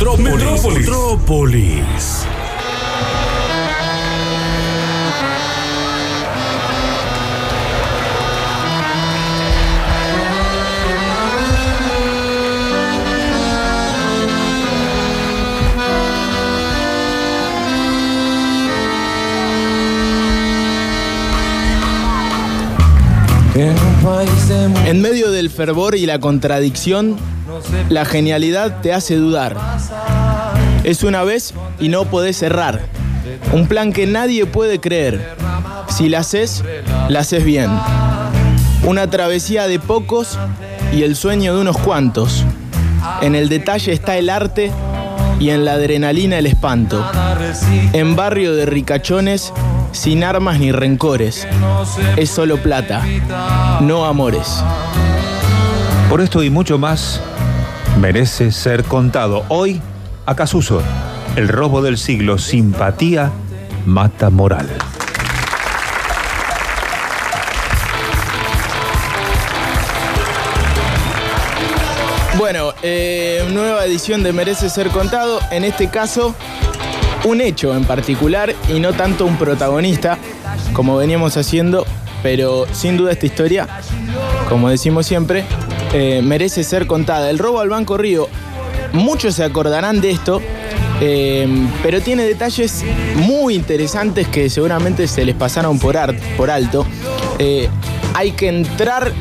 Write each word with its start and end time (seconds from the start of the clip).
Metrópolis. 0.00 0.64
Metrópolis. 0.64 2.26
En 24.86 25.02
medio 25.02 25.30
del 25.30 25.50
fervor 25.50 25.94
y 25.94 26.06
la 26.06 26.18
contradicción, 26.18 27.16
la 27.88 28.04
genialidad 28.04 28.80
te 28.80 28.92
hace 28.92 29.16
dudar. 29.16 29.56
Es 30.84 31.02
una 31.02 31.24
vez 31.24 31.54
y 31.78 31.88
no 31.88 32.04
podés 32.04 32.36
cerrar. 32.36 32.80
Un 33.52 33.66
plan 33.66 33.92
que 33.92 34.06
nadie 34.06 34.46
puede 34.46 34.80
creer. 34.80 35.34
Si 35.88 36.08
la 36.08 36.20
haces, 36.20 36.64
la 37.08 37.20
haces 37.20 37.44
bien. 37.44 37.70
Una 38.84 39.08
travesía 39.10 39.66
de 39.66 39.78
pocos 39.78 40.38
y 40.92 41.02
el 41.02 41.16
sueño 41.16 41.54
de 41.54 41.60
unos 41.60 41.78
cuantos. 41.78 42.44
En 43.20 43.34
el 43.34 43.48
detalle 43.48 43.92
está 43.92 44.16
el 44.16 44.30
arte 44.30 44.70
y 45.38 45.50
en 45.50 45.64
la 45.64 45.72
adrenalina 45.72 46.38
el 46.38 46.46
espanto. 46.46 47.04
En 47.92 48.16
barrio 48.16 48.54
de 48.54 48.66
ricachones, 48.66 49.52
sin 49.92 50.22
armas 50.22 50.60
ni 50.60 50.72
rencores. 50.72 51.46
Es 52.16 52.30
solo 52.30 52.58
plata, 52.58 53.04
no 53.80 54.04
amores. 54.04 54.62
Por 56.08 56.20
esto 56.20 56.42
y 56.42 56.50
mucho 56.50 56.78
más, 56.78 57.20
merece 58.00 58.50
ser 58.50 58.84
contado. 58.84 59.44
Hoy, 59.48 59.78
a 60.24 60.34
Casuso, 60.34 60.82
el 61.36 61.48
robo 61.48 61.82
del 61.82 61.98
siglo, 61.98 62.38
simpatía 62.38 63.30
mata 63.84 64.30
moral. 64.30 64.68
Bueno, 72.38 72.72
eh, 72.82 73.46
nueva 73.52 73.84
edición 73.84 74.22
de 74.22 74.32
Merece 74.32 74.70
ser 74.70 74.88
contado. 74.88 75.38
En 75.50 75.64
este 75.64 75.90
caso, 75.90 76.34
un 77.24 77.42
hecho 77.42 77.76
en 77.76 77.84
particular 77.84 78.54
y 78.70 78.80
no 78.80 78.94
tanto 78.94 79.26
un 79.26 79.36
protagonista, 79.36 80.16
como 80.72 80.96
veníamos 80.96 81.36
haciendo, 81.36 81.84
pero 82.22 82.64
sin 82.72 82.96
duda 82.96 83.12
esta 83.12 83.26
historia, 83.26 83.68
como 84.48 84.70
decimos 84.70 85.04
siempre, 85.04 85.44
eh, 85.92 86.20
merece 86.22 86.64
ser 86.64 86.86
contada. 86.86 87.30
El 87.30 87.38
robo 87.38 87.60
al 87.60 87.68
Banco 87.68 87.96
Río, 87.96 88.28
muchos 88.92 89.34
se 89.34 89.44
acordarán 89.44 90.00
de 90.00 90.10
esto, 90.10 90.40
eh, 91.00 91.48
pero 91.82 92.00
tiene 92.00 92.24
detalles 92.24 92.84
muy 93.16 93.54
interesantes 93.54 94.28
que 94.28 94.48
seguramente 94.50 95.08
se 95.08 95.24
les 95.24 95.34
pasaron 95.34 95.78
por, 95.78 95.96
por 96.36 96.50
alto. 96.50 96.86
Eh, 97.38 97.68
hay 98.14 98.32
que 98.32 98.48
entrar 98.48 99.12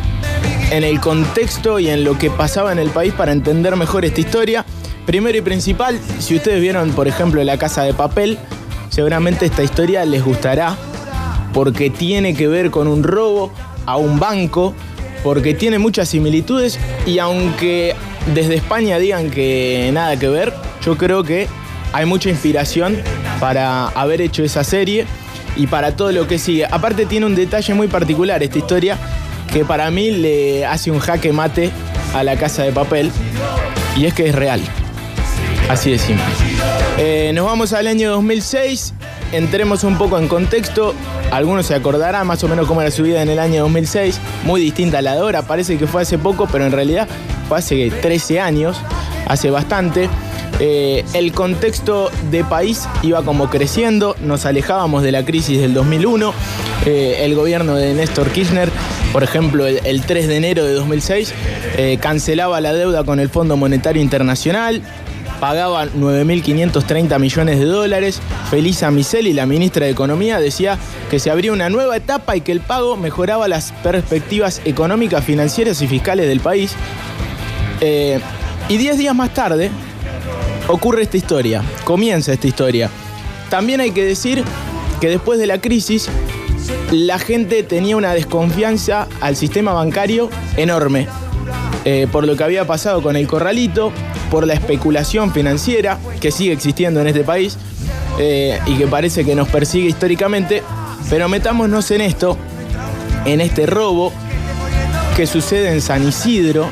en 0.71 0.83
el 0.83 0.99
contexto 0.99 1.79
y 1.79 1.89
en 1.89 2.03
lo 2.03 2.17
que 2.17 2.29
pasaba 2.29 2.71
en 2.71 2.79
el 2.79 2.89
país 2.89 3.13
para 3.13 3.31
entender 3.31 3.75
mejor 3.75 4.05
esta 4.05 4.21
historia. 4.21 4.65
Primero 5.05 5.37
y 5.37 5.41
principal, 5.41 5.99
si 6.19 6.35
ustedes 6.35 6.61
vieron, 6.61 6.91
por 6.91 7.07
ejemplo, 7.07 7.43
La 7.43 7.57
Casa 7.57 7.83
de 7.83 7.93
Papel, 7.93 8.37
seguramente 8.89 9.45
esta 9.45 9.63
historia 9.63 10.05
les 10.05 10.23
gustará 10.23 10.77
porque 11.53 11.89
tiene 11.89 12.35
que 12.35 12.47
ver 12.47 12.69
con 12.69 12.87
un 12.87 13.03
robo 13.03 13.51
a 13.85 13.97
un 13.97 14.19
banco, 14.19 14.75
porque 15.23 15.53
tiene 15.53 15.79
muchas 15.79 16.09
similitudes 16.09 16.79
y 17.05 17.19
aunque 17.19 17.95
desde 18.33 18.55
España 18.55 18.99
digan 18.99 19.29
que 19.29 19.89
nada 19.93 20.17
que 20.17 20.27
ver, 20.27 20.53
yo 20.83 20.97
creo 20.97 21.23
que 21.23 21.47
hay 21.93 22.05
mucha 22.05 22.29
inspiración 22.29 22.97
para 23.39 23.87
haber 23.87 24.21
hecho 24.21 24.43
esa 24.43 24.63
serie 24.63 25.05
y 25.55 25.67
para 25.67 25.95
todo 25.95 26.11
lo 26.11 26.27
que 26.27 26.37
sigue. 26.37 26.65
Aparte 26.65 27.05
tiene 27.05 27.25
un 27.25 27.35
detalle 27.35 27.73
muy 27.73 27.87
particular 27.87 28.41
esta 28.43 28.57
historia 28.57 28.97
que 29.51 29.65
para 29.65 29.89
mí 29.89 30.11
le 30.11 30.65
hace 30.65 30.91
un 30.91 30.99
jaque 30.99 31.33
mate 31.33 31.71
a 32.13 32.23
la 32.23 32.35
casa 32.37 32.63
de 32.63 32.71
papel 32.71 33.11
y 33.95 34.05
es 34.05 34.13
que 34.13 34.29
es 34.29 34.35
real. 34.35 34.61
Así 35.69 35.91
de 35.91 35.99
simple. 35.99 36.25
Eh, 36.97 37.31
nos 37.33 37.45
vamos 37.45 37.73
al 37.73 37.87
año 37.87 38.11
2006, 38.11 38.93
entremos 39.31 39.83
un 39.83 39.97
poco 39.97 40.17
en 40.17 40.27
contexto. 40.27 40.95
Algunos 41.31 41.67
se 41.67 41.75
acordarán 41.75 42.25
más 42.25 42.43
o 42.43 42.47
menos 42.47 42.67
cómo 42.67 42.81
era 42.81 42.91
su 42.91 43.03
vida 43.03 43.21
en 43.21 43.29
el 43.29 43.39
año 43.39 43.61
2006, 43.61 44.19
muy 44.45 44.61
distinta 44.61 44.99
a 44.99 45.01
la 45.01 45.13
de 45.13 45.19
ahora, 45.19 45.43
parece 45.43 45.77
que 45.77 45.85
fue 45.85 46.01
hace 46.01 46.17
poco, 46.17 46.47
pero 46.51 46.65
en 46.65 46.71
realidad 46.71 47.07
fue 47.47 47.59
hace 47.59 47.91
13 47.91 48.39
años, 48.39 48.77
hace 49.27 49.51
bastante. 49.51 50.09
Eh, 50.59 51.05
el 51.13 51.31
contexto 51.31 52.11
de 52.31 52.43
país 52.43 52.87
iba 53.01 53.23
como 53.23 53.49
creciendo, 53.49 54.15
nos 54.21 54.45
alejábamos 54.45 55.03
de 55.03 55.11
la 55.11 55.23
crisis 55.23 55.61
del 55.61 55.73
2001, 55.73 56.33
eh, 56.85 57.19
el 57.21 57.35
gobierno 57.35 57.75
de 57.75 57.93
Néstor 57.93 58.29
Kirchner, 58.31 58.69
por 59.13 59.23
ejemplo, 59.23 59.67
el, 59.67 60.01
3 60.01 60.27
de 60.27 60.35
enero 60.35 60.65
de 60.65 60.73
2006, 60.73 61.33
cancelaba 62.01 62.59
la 62.59 62.73
deuda 62.73 63.05
con 63.05 63.19
el 63.19 63.29
Fondo 63.29 63.55
Monetario 63.55 64.01
Internacional, 64.01 64.81
pagaban 65.39 65.89
9.530 65.93 67.19
millones 67.19 67.59
de 67.59 67.65
dólares. 67.65 68.21
Felisa 68.49 68.91
Miseli, 68.91 69.33
la 69.33 69.45
ministra 69.45 69.85
de 69.85 69.91
Economía, 69.91 70.39
decía 70.39 70.77
que 71.09 71.19
se 71.19 71.31
abría 71.31 71.51
una 71.51 71.69
nueva 71.69 71.97
etapa 71.97 72.35
y 72.35 72.41
que 72.41 72.51
el 72.51 72.61
pago 72.61 72.97
mejoraba 72.97 73.47
las 73.47 73.71
perspectivas 73.83 74.61
económicas, 74.65 75.23
financieras 75.23 75.81
y 75.81 75.87
fiscales 75.87 76.27
del 76.27 76.39
país. 76.39 76.73
Eh, 77.81 78.19
y 78.67 78.77
10 78.77 78.97
días 78.97 79.15
más 79.15 79.33
tarde 79.33 79.71
ocurre 80.67 81.01
esta 81.01 81.17
historia, 81.17 81.63
comienza 81.83 82.33
esta 82.33 82.47
historia. 82.47 82.89
También 83.49 83.81
hay 83.81 83.91
que 83.91 84.03
decir 84.03 84.43
que 85.01 85.09
después 85.09 85.39
de 85.39 85.47
la 85.47 85.59
crisis, 85.59 86.09
la 86.91 87.17
gente 87.17 87.63
tenía 87.63 87.97
una 87.97 88.13
desconfianza 88.13 89.07
al 89.21 89.35
sistema 89.35 89.73
bancario 89.73 90.29
enorme. 90.57 91.07
Eh, 91.85 92.07
por 92.11 92.27
lo 92.27 92.35
que 92.35 92.43
había 92.43 92.67
pasado 92.67 93.01
con 93.01 93.15
el 93.15 93.25
corralito, 93.25 93.91
por 94.29 94.45
la 94.45 94.53
especulación 94.53 95.33
financiera 95.33 95.97
que 96.19 96.31
sigue 96.31 96.53
existiendo 96.53 97.01
en 97.01 97.07
este 97.07 97.23
país 97.23 97.57
eh, 98.17 98.59
y 98.65 98.75
que 98.75 98.87
parece 98.87 99.25
que 99.25 99.35
nos 99.35 99.47
persigue 99.47 99.89
históricamente. 99.89 100.63
Pero 101.09 101.27
metámonos 101.29 101.89
en 101.91 102.01
esto, 102.01 102.37
en 103.25 103.41
este 103.41 103.65
robo 103.65 104.13
que 105.15 105.25
sucede 105.27 105.71
en 105.71 105.81
San 105.81 106.07
Isidro, 106.07 106.69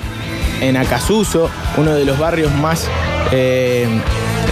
en 0.61 0.77
Acasuso, 0.77 1.49
uno 1.77 1.93
de 1.95 2.05
los 2.05 2.17
barrios 2.17 2.53
más 2.55 2.87
eh, 3.31 3.87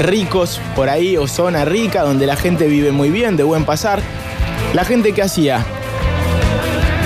ricos 0.02 0.60
por 0.76 0.90
ahí, 0.90 1.18
o 1.18 1.28
zona 1.28 1.66
rica, 1.66 2.04
donde 2.04 2.26
la 2.26 2.36
gente 2.36 2.68
vive 2.68 2.92
muy 2.92 3.10
bien, 3.10 3.38
de 3.38 3.44
buen 3.44 3.66
pasar. 3.66 4.02
La 4.74 4.84
gente 4.84 5.14
que 5.14 5.22
hacía, 5.22 5.64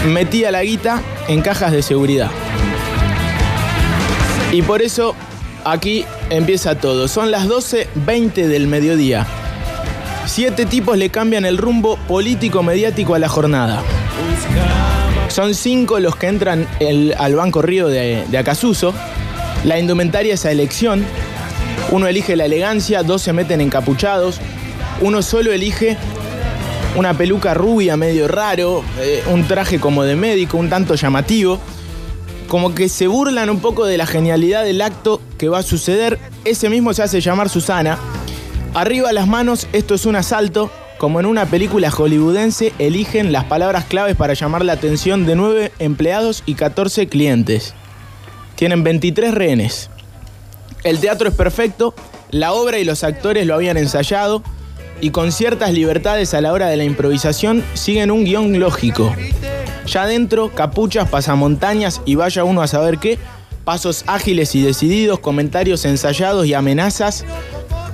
metía 0.07 0.51
la 0.51 0.63
guita 0.63 1.01
en 1.27 1.41
cajas 1.41 1.71
de 1.71 1.81
seguridad. 1.81 2.31
Y 4.51 4.63
por 4.63 4.81
eso 4.81 5.15
aquí 5.71 6.05
empieza 6.29 6.75
todo. 6.75 7.07
Son 7.07 7.31
las 7.31 7.47
12.20 7.47 8.47
del 8.47 8.67
mediodía. 8.67 9.25
Siete 10.25 10.65
tipos 10.65 10.97
le 10.97 11.09
cambian 11.09 11.45
el 11.45 11.57
rumbo 11.57 11.97
político-mediático 12.07 13.15
a 13.15 13.19
la 13.19 13.29
jornada. 13.29 13.81
Son 15.29 15.55
cinco 15.55 15.99
los 15.99 16.15
que 16.15 16.27
entran 16.27 16.67
al 17.17 17.35
Banco 17.35 17.61
Río 17.61 17.87
de, 17.87 18.25
Acasuso. 18.37 18.93
La 19.63 19.79
indumentaria 19.79 20.33
es 20.33 20.45
a 20.45 20.51
elección. 20.51 21.05
Uno 21.91 22.07
elige 22.07 22.35
la 22.35 22.45
elegancia, 22.45 23.03
dos 23.03 23.21
se 23.21 23.33
meten 23.33 23.61
encapuchados. 23.61 24.39
Uno 25.01 25.21
solo 25.21 25.51
elige 25.51 25.97
una 26.95 27.13
peluca 27.13 27.53
rubia 27.53 27.97
medio 27.97 28.27
raro, 28.27 28.83
eh, 28.99 29.23
un 29.31 29.47
traje 29.47 29.79
como 29.79 30.03
de 30.03 30.15
médico, 30.15 30.57
un 30.57 30.69
tanto 30.69 30.95
llamativo 30.95 31.59
como 32.49 32.73
que 32.73 32.89
se 32.89 33.07
burlan 33.07 33.49
un 33.49 33.59
poco 33.59 33.85
de 33.85 33.97
la 33.97 34.07
genialidad 34.07 34.63
del 34.63 34.81
acto 34.81 35.21
que 35.39 35.49
va 35.49 35.59
a 35.59 35.63
suceder. 35.63 36.19
Ese 36.45 36.69
mismo 36.69 36.93
se 36.93 37.01
hace 37.01 37.21
llamar 37.21 37.49
Susana. 37.49 37.97
Arriba 38.75 39.11
las 39.11 39.27
manos, 39.27 39.67
esto 39.73 39.95
es 39.95 40.05
un 40.05 40.15
asalto. 40.15 40.69
Como 40.99 41.19
en 41.19 41.25
una 41.25 41.45
película 41.47 41.89
hollywoodense, 41.89 42.73
eligen 42.77 43.31
las 43.31 43.45
palabras 43.45 43.85
claves 43.85 44.15
para 44.15 44.33
llamar 44.33 44.63
la 44.63 44.73
atención 44.73 45.25
de 45.25 45.35
9 45.35 45.71
empleados 45.79 46.43
y 46.45 46.53
14 46.53 47.07
clientes. 47.07 47.73
Tienen 48.55 48.83
23 48.83 49.33
rehenes. 49.33 49.89
El 50.83 50.99
teatro 50.99 51.29
es 51.29 51.35
perfecto, 51.35 51.95
la 52.31 52.51
obra 52.51 52.77
y 52.77 52.83
los 52.83 53.03
actores 53.03 53.47
lo 53.47 53.55
habían 53.55 53.77
ensayado 53.77 54.43
y 55.01 55.11
con 55.11 55.31
ciertas 55.31 55.71
libertades 55.71 56.33
a 56.33 56.41
la 56.41 56.51
hora 56.51 56.67
de 56.67 56.77
la 56.77 56.83
improvisación 56.83 57.63
siguen 57.73 58.11
un 58.11 58.25
guion 58.25 58.59
lógico. 58.59 59.15
Ya 59.85 60.03
adentro, 60.03 60.53
capuchas, 60.53 61.09
pasamontañas 61.09 62.01
y 62.05 62.15
vaya 62.15 62.43
uno 62.43 62.61
a 62.61 62.67
saber 62.67 62.97
qué, 62.97 63.17
pasos 63.69 64.03
ágiles 64.07 64.55
y 64.55 64.63
decididos, 64.63 65.19
comentarios 65.19 65.85
ensayados 65.85 66.47
y 66.47 66.55
amenazas, 66.55 67.23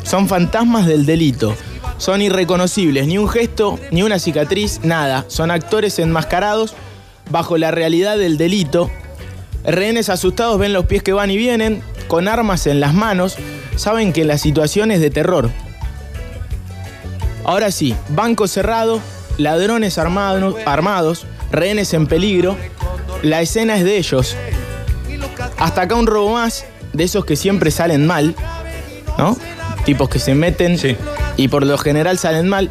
son 0.04 0.30
fantasmas 0.30 0.88
del 0.88 1.06
delito. 1.06 1.54
Son 1.98 2.22
irreconocibles, 2.22 3.08
ni 3.08 3.18
un 3.18 3.28
gesto, 3.28 3.78
ni 3.92 4.02
una 4.02 4.18
cicatriz, 4.18 4.80
nada. 4.84 5.26
Son 5.28 5.52
actores 5.52 6.00
enmascarados 6.00 6.76
bajo 7.30 7.58
la 7.58 7.72
realidad 7.72 8.18
del 8.18 8.38
delito. 8.38 8.90
Rehenes 9.66 10.08
asustados 10.08 10.58
ven 10.58 10.72
los 10.72 10.86
pies 10.86 11.04
que 11.04 11.12
van 11.12 11.30
y 11.30 11.36
vienen, 11.36 11.84
con 12.08 12.30
armas 12.30 12.68
en 12.68 12.80
las 12.80 12.94
manos, 12.94 13.36
saben 13.76 14.14
que 14.14 14.24
la 14.24 14.38
situación 14.38 14.92
es 14.92 15.02
de 15.02 15.10
terror. 15.10 15.50
Ahora 17.44 17.70
sí, 17.70 17.94
banco 18.08 18.48
cerrado, 18.48 19.02
ladrones 19.38 19.98
armado- 19.98 20.56
armados, 20.66 21.26
rehenes 21.52 21.94
en 21.94 22.08
peligro. 22.08 22.56
La 23.24 23.42
escena 23.42 23.76
es 23.76 23.84
de 23.84 23.98
ellos. 23.98 24.38
Hasta 25.66 25.82
acá 25.82 25.96
un 25.96 26.06
robo 26.06 26.34
más, 26.34 26.64
de 26.94 27.04
esos 27.06 27.26
que 27.26 27.36
siempre 27.36 27.72
salen 27.72 28.06
mal, 28.06 28.36
¿no? 29.18 29.36
Tipos 29.84 30.10
que 30.10 30.20
se 30.20 30.36
meten 30.36 30.78
Sí. 30.78 30.96
y 31.38 31.48
por 31.48 31.66
lo 31.66 31.76
general 31.80 32.20
salen 32.20 32.48
mal. 32.48 32.70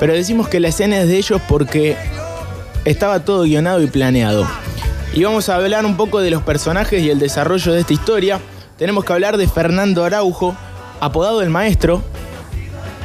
Pero 0.00 0.14
decimos 0.14 0.48
que 0.48 0.58
la 0.58 0.66
escena 0.66 0.98
es 1.00 1.06
de 1.06 1.16
ellos 1.16 1.40
porque 1.46 1.96
estaba 2.84 3.20
todo 3.24 3.42
guionado 3.44 3.80
y 3.82 3.86
planeado. 3.86 4.48
Y 5.12 5.22
vamos 5.22 5.48
a 5.48 5.54
hablar 5.54 5.86
un 5.86 5.96
poco 5.96 6.18
de 6.18 6.32
los 6.32 6.42
personajes 6.42 7.00
y 7.04 7.08
el 7.08 7.20
desarrollo 7.20 7.72
de 7.72 7.82
esta 7.82 7.92
historia. 7.92 8.40
Tenemos 8.78 9.04
que 9.04 9.12
hablar 9.12 9.36
de 9.36 9.46
Fernando 9.46 10.02
Araujo, 10.02 10.56
apodado 10.98 11.40
el 11.40 11.50
maestro. 11.50 12.02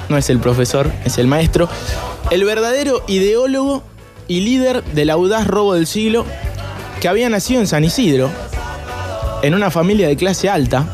No 0.10 0.18
es 0.18 0.31
el 0.31 0.40
profesor, 0.40 0.92
es 1.06 1.20
el 1.20 1.28
maestro. 1.28 1.70
El 2.31 2.46
verdadero 2.46 3.04
ideólogo 3.06 3.84
y 4.28 4.40
líder 4.40 4.84
del 4.86 5.12
audaz 5.12 5.46
robo 5.46 5.76
del 5.76 5.86
siglo 5.86 6.26
que 7.00 7.08
había 7.08 7.30
nacido 7.30 7.62
en 7.62 7.68
San 7.68 7.84
Isidro, 7.84 8.31
en 9.41 9.53
una 9.53 9.69
familia 9.71 10.07
de 10.07 10.15
clase 10.15 10.50
alta. 10.50 10.86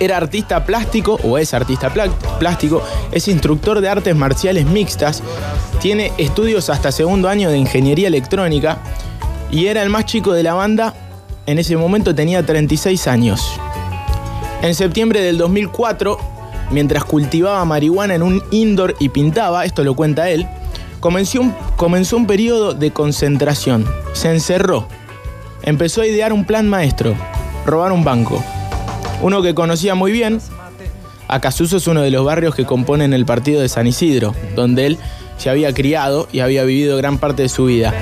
Era 0.00 0.16
artista 0.16 0.64
plástico, 0.64 1.18
o 1.22 1.38
es 1.38 1.54
artista 1.54 1.92
plá- 1.92 2.10
plástico, 2.38 2.82
es 3.12 3.28
instructor 3.28 3.80
de 3.80 3.88
artes 3.88 4.16
marciales 4.16 4.66
mixtas, 4.66 5.22
tiene 5.80 6.12
estudios 6.18 6.70
hasta 6.70 6.90
segundo 6.90 7.28
año 7.28 7.50
de 7.50 7.58
ingeniería 7.58 8.08
electrónica 8.08 8.78
y 9.50 9.66
era 9.66 9.82
el 9.82 9.90
más 9.90 10.06
chico 10.06 10.32
de 10.32 10.42
la 10.42 10.54
banda, 10.54 10.94
en 11.46 11.58
ese 11.58 11.76
momento 11.76 12.14
tenía 12.14 12.44
36 12.44 13.06
años. 13.06 13.42
En 14.62 14.74
septiembre 14.74 15.20
del 15.20 15.38
2004, 15.38 16.18
mientras 16.70 17.04
cultivaba 17.04 17.64
marihuana 17.64 18.14
en 18.14 18.22
un 18.22 18.42
indoor 18.50 18.94
y 18.98 19.08
pintaba, 19.10 19.64
esto 19.64 19.84
lo 19.84 19.94
cuenta 19.94 20.30
él, 20.30 20.46
comenzó 21.00 21.40
un, 21.42 21.54
comenzó 21.76 22.24
periodo 22.26 22.74
de 22.74 22.92
concentración. 22.92 23.84
Se 24.14 24.30
encerró. 24.30 24.86
Empezó 25.64 26.00
a 26.02 26.06
idear 26.06 26.32
un 26.32 26.44
plan 26.44 26.68
maestro, 26.68 27.14
robar 27.66 27.92
un 27.92 28.04
banco. 28.04 28.42
Uno 29.20 29.42
que 29.42 29.54
conocía 29.54 29.94
muy 29.94 30.12
bien, 30.12 30.40
Acasuso 31.32 31.78
es 31.78 31.86
uno 31.86 32.02
de 32.02 32.10
los 32.10 32.24
barrios 32.26 32.54
que 32.54 32.66
componen 32.66 33.14
el 33.14 33.24
partido 33.24 33.62
de 33.62 33.68
San 33.70 33.86
Isidro, 33.86 34.34
donde 34.54 34.84
él 34.84 34.98
se 35.38 35.48
había 35.48 35.72
criado 35.72 36.28
y 36.30 36.40
había 36.40 36.62
vivido 36.64 36.96
gran 36.98 37.16
parte 37.16 37.42
de 37.42 37.48
su 37.48 37.64
vida. 37.64 37.94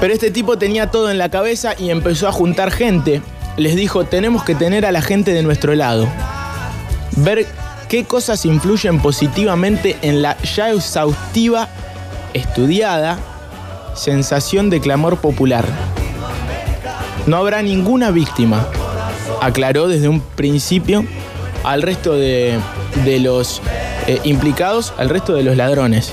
Pero 0.00 0.12
este 0.12 0.32
tipo 0.32 0.58
tenía 0.58 0.90
todo 0.90 1.12
en 1.12 1.18
la 1.18 1.28
cabeza 1.28 1.74
y 1.78 1.90
empezó 1.90 2.26
a 2.26 2.32
juntar 2.32 2.72
gente. 2.72 3.22
Les 3.56 3.76
dijo, 3.76 4.04
tenemos 4.04 4.42
que 4.42 4.56
tener 4.56 4.84
a 4.84 4.90
la 4.90 5.00
gente 5.00 5.32
de 5.32 5.44
nuestro 5.44 5.76
lado. 5.76 6.08
Ver 7.18 7.46
qué 7.88 8.04
cosas 8.04 8.44
influyen 8.46 8.98
positivamente 8.98 9.96
en 10.02 10.22
la 10.22 10.36
ya 10.42 10.72
exhaustiva, 10.72 11.68
estudiada, 12.34 13.18
sensación 13.94 14.70
de 14.70 14.80
clamor 14.80 15.18
popular. 15.18 15.66
No 17.26 17.36
habrá 17.36 17.62
ninguna 17.62 18.10
víctima, 18.10 18.66
aclaró 19.40 19.86
desde 19.88 20.08
un 20.08 20.20
principio 20.20 21.04
al 21.64 21.82
resto 21.82 22.14
de, 22.14 22.58
de 23.04 23.20
los 23.20 23.62
eh, 24.06 24.20
implicados, 24.24 24.92
al 24.98 25.08
resto 25.08 25.34
de 25.34 25.44
los 25.44 25.56
ladrones. 25.56 26.12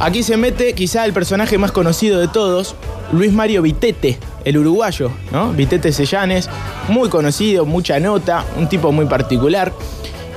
Aquí 0.00 0.22
se 0.22 0.36
mete 0.36 0.74
quizá 0.74 1.04
el 1.04 1.12
personaje 1.12 1.56
más 1.58 1.72
conocido 1.72 2.20
de 2.20 2.28
todos, 2.28 2.74
Luis 3.12 3.32
Mario 3.32 3.62
Vitete, 3.62 4.18
el 4.44 4.58
uruguayo, 4.58 5.10
¿no? 5.30 5.52
Vitete 5.52 5.92
Sellanes, 5.92 6.50
muy 6.88 7.08
conocido, 7.08 7.64
mucha 7.64 7.98
nota, 8.00 8.44
un 8.56 8.68
tipo 8.68 8.92
muy 8.92 9.06
particular, 9.06 9.72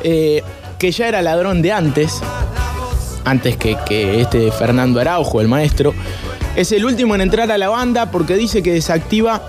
eh, 0.03 0.43
que 0.77 0.91
ya 0.91 1.07
era 1.07 1.21
ladrón 1.21 1.61
de 1.61 1.71
antes, 1.71 2.21
antes 3.25 3.57
que, 3.57 3.77
que 3.85 4.21
este 4.21 4.51
Fernando 4.51 5.01
Araujo, 5.01 5.41
el 5.41 5.47
maestro. 5.47 5.93
Es 6.55 6.71
el 6.71 6.85
último 6.85 7.15
en 7.15 7.21
entrar 7.21 7.51
a 7.51 7.57
la 7.57 7.67
banda 7.67 8.11
porque 8.11 8.35
dice 8.35 8.63
que 8.63 8.71
desactiva 8.71 9.41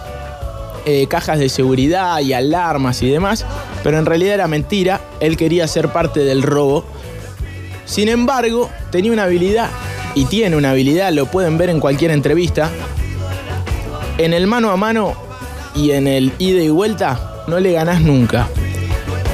eh, 0.87 1.07
cajas 1.09 1.39
de 1.39 1.51
seguridad 1.51 2.21
y 2.21 2.33
alarmas 2.33 3.03
y 3.03 3.11
demás, 3.11 3.45
pero 3.85 3.99
en 3.99 4.07
realidad 4.07 4.35
era 4.35 4.49
mentira, 4.49 5.01
él 5.21 5.37
quería 5.37 5.69
ser 5.69 5.89
parte 5.89 6.21
del 6.21 6.43
robo. 6.43 6.85
Sin 7.85 8.09
embargo, 8.09 8.71
tenía 8.91 9.13
una 9.13 9.25
habilidad, 9.25 9.69
y 10.17 10.25
tiene 10.25 10.57
una 10.57 10.71
habilidad, 10.71 11.13
lo 11.13 11.27
pueden 11.27 11.59
ver 11.59 11.69
en 11.69 11.79
cualquier 11.79 12.11
entrevista, 12.11 12.71
en 14.17 14.33
el 14.33 14.47
mano 14.47 14.71
a 14.71 14.77
mano 14.79 15.13
y 15.75 15.91
en 15.91 16.07
el 16.09 16.33
ida 16.39 16.63
y 16.63 16.71
vuelta 16.71 17.45
no 17.47 17.61
le 17.61 17.73
ganás 17.73 18.01
nunca. 18.01 18.49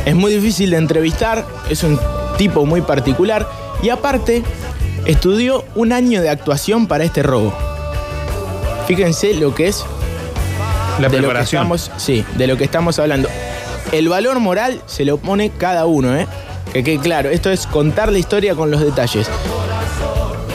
Es 0.04 0.16
muy 0.16 0.34
difícil 0.34 0.70
de 0.70 0.78
entrevistar, 0.78 1.46
es 1.70 1.84
un 1.84 2.00
tipo 2.36 2.66
muy 2.66 2.80
particular 2.80 3.48
y 3.80 3.90
aparte 3.90 4.42
estudió 5.06 5.64
un 5.76 5.92
año 5.92 6.20
de 6.20 6.30
actuación 6.30 6.88
para 6.88 7.04
este 7.04 7.22
robo. 7.22 7.54
Fíjense 8.88 9.34
lo 9.34 9.54
que 9.54 9.68
es 9.68 9.84
La 10.98 11.08
de 11.08 11.08
lo 11.08 11.10
que 11.10 11.18
preparación. 11.18 11.62
estamos, 11.62 11.90
sí, 11.96 12.24
de 12.36 12.46
lo 12.46 12.56
que 12.56 12.64
estamos 12.64 12.98
hablando. 12.98 13.28
El 13.92 14.08
valor 14.08 14.40
moral 14.40 14.80
se 14.86 15.04
lo 15.04 15.18
pone 15.18 15.50
cada 15.50 15.86
uno, 15.86 16.16
¿eh? 16.16 16.26
Que 16.72 16.82
quede 16.82 16.98
claro, 16.98 17.30
esto 17.30 17.50
es 17.50 17.66
contar 17.66 18.12
la 18.12 18.18
historia 18.18 18.54
con 18.54 18.70
los 18.70 18.80
detalles. 18.80 19.28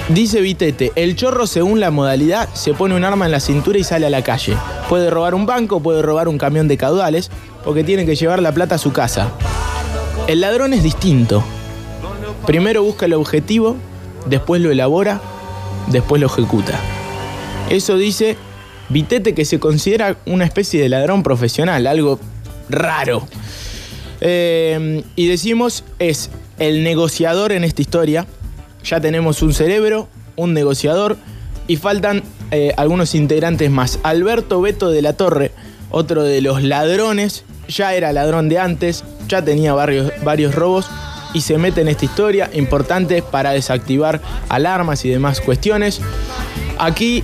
Dice 0.10 0.39
Vitete, 0.39 0.94
el 0.95 1.16
chorro 1.18 1.45
según 1.48 1.81
la 1.81 1.92
modalidad 1.92 2.48
se 2.54 2.74
pone 2.74 2.95
un 2.95 3.04
arma 3.04 3.25
en 3.25 3.31
la 3.31 3.42
cintura 3.42 3.78
y 3.78 3.84
sale 3.84 4.06
a 4.06 4.10
la 4.10 4.24
calle. 4.24 4.56
Puede 4.88 5.10
robar 5.10 5.36
un 5.36 5.45
banco, 5.45 5.81
puede 5.81 6.01
robar 6.01 6.30
un 6.30 6.38
camión 6.38 6.68
de 6.69 6.78
caudales, 6.78 7.30
porque 7.66 7.83
tiene 7.83 8.06
que 8.06 8.16
llevar 8.16 8.42
la 8.42 8.54
plata 8.54 8.75
a 8.75 8.78
su 8.78 8.94
casa. 8.94 9.31
El 10.28 10.40
ladrón 10.42 10.74
es 10.74 10.81
distinto. 10.81 11.44
Primero 12.45 12.83
busca 12.83 13.06
el 13.06 13.13
objetivo, 13.13 13.75
después 14.28 14.62
lo 14.62 14.72
elabora, 14.72 15.19
después 15.88 16.22
lo 16.22 16.28
ejecuta. 16.28 16.80
Eso 17.69 17.98
dice 17.98 18.38
Vitete 18.89 19.34
que 19.34 19.45
se 19.45 19.60
considera 19.60 20.18
una 20.25 20.45
especie 20.45 20.81
de 20.81 20.89
ladrón 20.89 21.24
profesional, 21.24 21.88
algo 21.88 22.19
raro. 22.69 23.28
Eh, 24.22 25.04
y 25.16 25.28
decimos 25.28 25.84
es 26.00 26.30
el 26.60 26.84
negociador 26.84 27.51
en 27.51 27.63
esta 27.63 27.81
historia. 27.81 28.25
Ya 28.84 29.00
tenemos 29.01 29.42
un 29.42 29.54
cerebro, 29.54 30.07
un 30.36 30.54
negociador 30.54 31.18
y 31.68 31.75
faltan 31.75 32.24
eh, 32.51 32.74
algunos 32.78 33.13
integrantes 33.16 33.69
más. 33.69 34.00
Alberto 34.04 34.62
Beto 34.62 34.90
de 34.90 35.01
la 35.01 35.13
Torre, 35.13 35.51
otro 35.92 36.24
de 36.24 36.42
los 36.42 36.63
ladrones, 36.63 37.44
ya 37.68 37.94
era 37.94 38.13
ladrón 38.13 38.48
de 38.50 38.60
antes, 38.60 39.04
ya 39.28 39.44
tenía 39.44 39.74
varios, 39.74 40.12
varios 40.24 40.56
robos 40.56 40.90
y 41.33 41.42
se 41.42 41.57
mete 41.57 41.81
en 41.81 41.90
esta 41.90 42.06
historia 42.06 42.50
importante 42.54 43.21
para 43.21 43.52
desactivar 43.52 44.21
alarmas 44.47 45.04
y 45.04 45.09
demás 45.09 45.42
cuestiones. 45.42 46.00
Aquí 46.80 47.23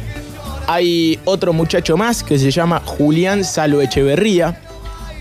hay 0.68 1.20
otro 1.26 1.54
muchacho 1.54 1.98
más 1.98 2.24
que 2.24 2.40
se 2.40 2.52
llama 2.52 2.82
Julián 2.84 3.44
Salo 3.44 3.82
Echeverría. 3.82 4.60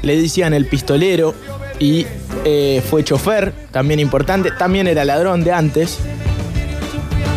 Le 0.03 0.21
decían 0.21 0.55
el 0.55 0.67
pistolero 0.67 1.35
y 1.79 2.07
eh, 2.45 2.83
fue 2.89 3.05
chofer, 3.05 3.53
también 3.71 4.01
importante. 4.01 4.51
También 4.51 4.87
era 4.87 5.05
ladrón 5.05 5.45
de 5.45 5.53
antes. 5.53 5.99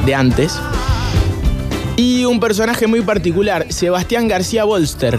De 0.06 0.16
antes. 0.16 0.60
Y 1.98 2.26
un 2.26 2.40
personaje 2.40 2.88
muy 2.88 3.02
particular, 3.02 3.68
Sebastián 3.70 4.28
García 4.28 4.66
Bolster, 4.66 5.18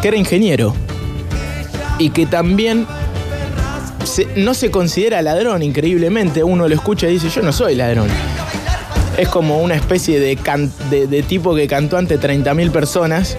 que 0.00 0.08
era 0.08 0.16
ingeniero. 0.16 0.74
Y 1.98 2.10
que 2.10 2.26
también 2.26 2.86
no 4.36 4.54
se 4.54 4.70
considera 4.70 5.22
ladrón, 5.22 5.62
increíblemente. 5.62 6.42
Uno 6.42 6.68
lo 6.68 6.74
escucha 6.74 7.08
y 7.08 7.14
dice, 7.14 7.28
yo 7.28 7.42
no 7.42 7.52
soy 7.52 7.74
ladrón. 7.74 8.08
Es 9.16 9.28
como 9.30 9.60
una 9.60 9.74
especie 9.74 10.20
de, 10.20 11.24
tipo 11.26 11.54
que 11.54 11.66
cantó 11.66 11.96
ante 11.96 12.20
30.000 12.20 12.70
personas, 12.70 13.38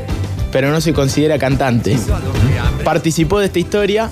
pero 0.52 0.72
no 0.72 0.82
se 0.82 0.92
considera 0.92 1.38
cantante. 1.38 1.98
Participó 2.84 3.40
de 3.40 3.46
esta 3.46 3.60
historia, 3.60 4.10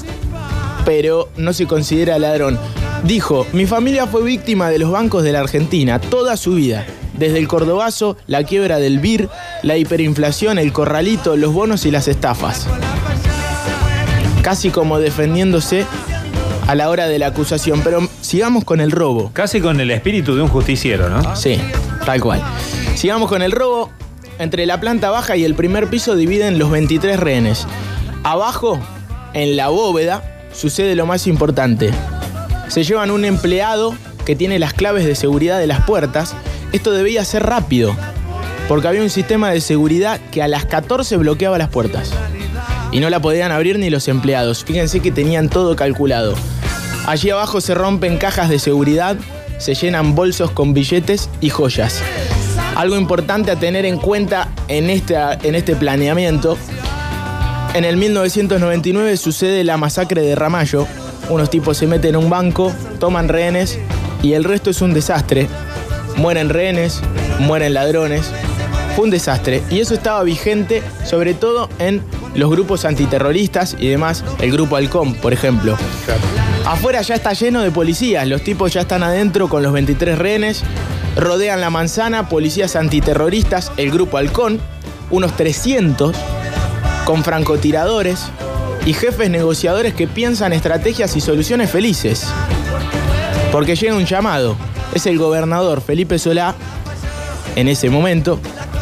pero 0.85 1.29
no 1.37 1.53
se 1.53 1.65
considera 1.65 2.19
ladrón. 2.19 2.59
Dijo, 3.03 3.47
mi 3.51 3.65
familia 3.65 4.05
fue 4.05 4.23
víctima 4.23 4.69
de 4.69 4.77
los 4.77 4.91
bancos 4.91 5.23
de 5.23 5.31
la 5.31 5.39
Argentina 5.39 5.99
toda 5.99 6.37
su 6.37 6.53
vida. 6.53 6.85
Desde 7.17 7.39
el 7.39 7.47
cordobazo, 7.47 8.15
la 8.27 8.43
quiebra 8.43 8.77
del 8.77 8.99
BIR, 8.99 9.29
la 9.63 9.77
hiperinflación, 9.77 10.59
el 10.59 10.71
corralito, 10.71 11.35
los 11.35 11.51
bonos 11.51 11.85
y 11.85 11.91
las 11.91 12.07
estafas. 12.07 12.67
Casi 14.43 14.69
como 14.69 14.99
defendiéndose 14.99 15.85
a 16.67 16.75
la 16.75 16.89
hora 16.89 17.07
de 17.07 17.19
la 17.19 17.27
acusación. 17.27 17.81
Pero 17.83 18.07
sigamos 18.21 18.63
con 18.63 18.81
el 18.81 18.91
robo. 18.91 19.31
Casi 19.33 19.61
con 19.61 19.79
el 19.79 19.91
espíritu 19.91 20.35
de 20.35 20.41
un 20.41 20.47
justiciero, 20.49 21.09
¿no? 21.09 21.35
Sí, 21.35 21.59
tal 22.05 22.21
cual. 22.21 22.41
Sigamos 22.95 23.29
con 23.29 23.41
el 23.41 23.51
robo. 23.51 23.91
Entre 24.37 24.65
la 24.65 24.79
planta 24.81 25.09
baja 25.11 25.37
y 25.37 25.45
el 25.45 25.55
primer 25.55 25.87
piso 25.89 26.15
dividen 26.15 26.59
los 26.59 26.69
23 26.69 27.19
rehenes. 27.19 27.65
Abajo, 28.23 28.79
en 29.33 29.55
la 29.55 29.69
bóveda, 29.69 30.23
sucede 30.53 30.95
lo 30.95 31.05
más 31.05 31.25
importante. 31.27 31.91
Se 32.67 32.83
llevan 32.83 33.11
un 33.11 33.23
empleado 33.23 33.95
que 34.25 34.35
tiene 34.35 34.59
las 34.59 34.73
claves 34.73 35.05
de 35.05 35.15
seguridad 35.15 35.57
de 35.59 35.67
las 35.67 35.85
puertas. 35.85 36.35
Esto 36.73 36.91
debía 36.91 37.23
ser 37.23 37.43
rápido, 37.43 37.95
porque 38.67 38.87
había 38.89 39.03
un 39.03 39.09
sistema 39.09 39.51
de 39.51 39.61
seguridad 39.61 40.19
que 40.31 40.41
a 40.41 40.47
las 40.49 40.65
14 40.65 41.15
bloqueaba 41.17 41.57
las 41.57 41.69
puertas. 41.69 42.11
y 42.91 42.99
no 43.01 43.09
la 43.09 43.19
podían 43.21 43.51
abrir 43.51 43.77
ni 43.77 43.89
los 43.89 44.07
empleados. 44.07 44.63
Fíjense 44.63 45.01
que 45.01 45.11
tenían 45.11 45.49
todo 45.49 45.75
calculado. 45.75 46.33
Allí 47.07 47.29
abajo 47.29 47.61
se 47.61 47.75
rompen 47.75 48.17
cajas 48.17 48.49
de 48.49 48.57
seguridad, 48.57 49.15
se 49.59 49.75
llenan 49.75 50.15
bolsos 50.15 50.49
con 50.51 50.73
billetes 50.73 51.29
y 51.39 51.49
joyas. 51.49 52.01
Algo 52.75 52.97
importante 52.97 53.51
a 53.51 53.55
tener 53.55 53.85
en 53.85 53.97
cuenta 53.97 54.49
en, 54.67 54.89
en 54.89 55.55
este 55.55 55.75
planeamiento. 55.75 56.57
En 57.75 57.85
el 57.85 57.97
1999 57.97 59.17
sucede 59.17 59.63
la 59.63 59.77
masacre 59.77 60.21
de 60.21 60.33
Ramallo. 60.33 60.87
Unos 61.29 61.49
tipos 61.49 61.77
se 61.77 61.87
meten 61.87 62.15
en 62.15 62.23
un 62.23 62.29
banco, 62.29 62.73
toman 62.99 63.29
rehenes 63.29 63.77
y 64.23 64.33
el 64.33 64.43
resto 64.43 64.71
es 64.71 64.81
un 64.81 64.93
desastre. 64.93 65.47
Mueren 66.17 66.49
rehenes, 66.49 67.01
mueren 67.39 67.75
ladrones. 67.75 68.31
Fue 68.95 69.05
un 69.05 69.11
desastre 69.11 69.61
y 69.69 69.79
eso 69.79 69.93
estaba 69.93 70.23
vigente 70.23 70.81
sobre 71.05 71.33
todo 71.35 71.69
en 71.77 72.01
los 72.33 72.49
grupos 72.49 72.83
antiterroristas 72.83 73.75
y 73.79 73.89
demás, 73.89 74.23
el 74.39 74.51
grupo 74.51 74.75
Halcón, 74.75 75.13
por 75.15 75.33
ejemplo. 75.33 75.77
Afuera 76.65 77.03
ya 77.03 77.13
está 77.13 77.33
lleno 77.33 77.61
de 77.61 77.69
policías, 77.69 78.27
los 78.27 78.43
tipos 78.43 78.73
ya 78.73 78.81
están 78.81 79.03
adentro 79.03 79.47
con 79.47 79.61
los 79.61 79.71
23 79.71 80.17
rehenes, 80.17 80.63
rodean 81.15 81.61
la 81.61 81.69
manzana, 81.69 82.27
policías 82.27 82.75
antiterroristas, 82.75 83.71
el 83.77 83.91
grupo 83.91 84.17
Halcón, 84.17 84.59
unos 85.11 85.35
300, 85.35 86.15
con 87.05 87.23
francotiradores 87.23 88.25
y 88.83 88.93
jefes 88.93 89.29
negociadores 89.29 89.93
que 89.93 90.07
piensan 90.07 90.53
estrategias 90.53 91.15
y 91.15 91.21
soluciones 91.21 91.69
felices. 91.69 92.25
Porque 93.51 93.75
llega 93.75 93.93
un 93.93 94.07
llamado, 94.07 94.57
es 94.95 95.05
el 95.05 95.19
gobernador 95.19 95.81
Felipe 95.81 96.17
Solá, 96.17 96.55
en 97.55 97.67
ese 97.67 97.91
momento, 97.91 98.39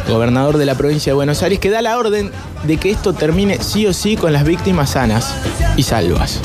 gobernador 0.08 0.56
de 0.56 0.64
la 0.64 0.74
provincia 0.74 1.10
de 1.10 1.16
Buenos 1.16 1.42
Aires, 1.42 1.58
que 1.58 1.68
da 1.68 1.82
la 1.82 1.98
orden 1.98 2.32
de 2.62 2.78
que 2.78 2.90
esto 2.90 3.12
termine 3.12 3.62
sí 3.62 3.86
o 3.86 3.92
sí 3.92 4.16
con 4.16 4.32
las 4.32 4.44
víctimas 4.44 4.90
sanas 4.90 5.34
y 5.76 5.82
salvas. 5.82 6.40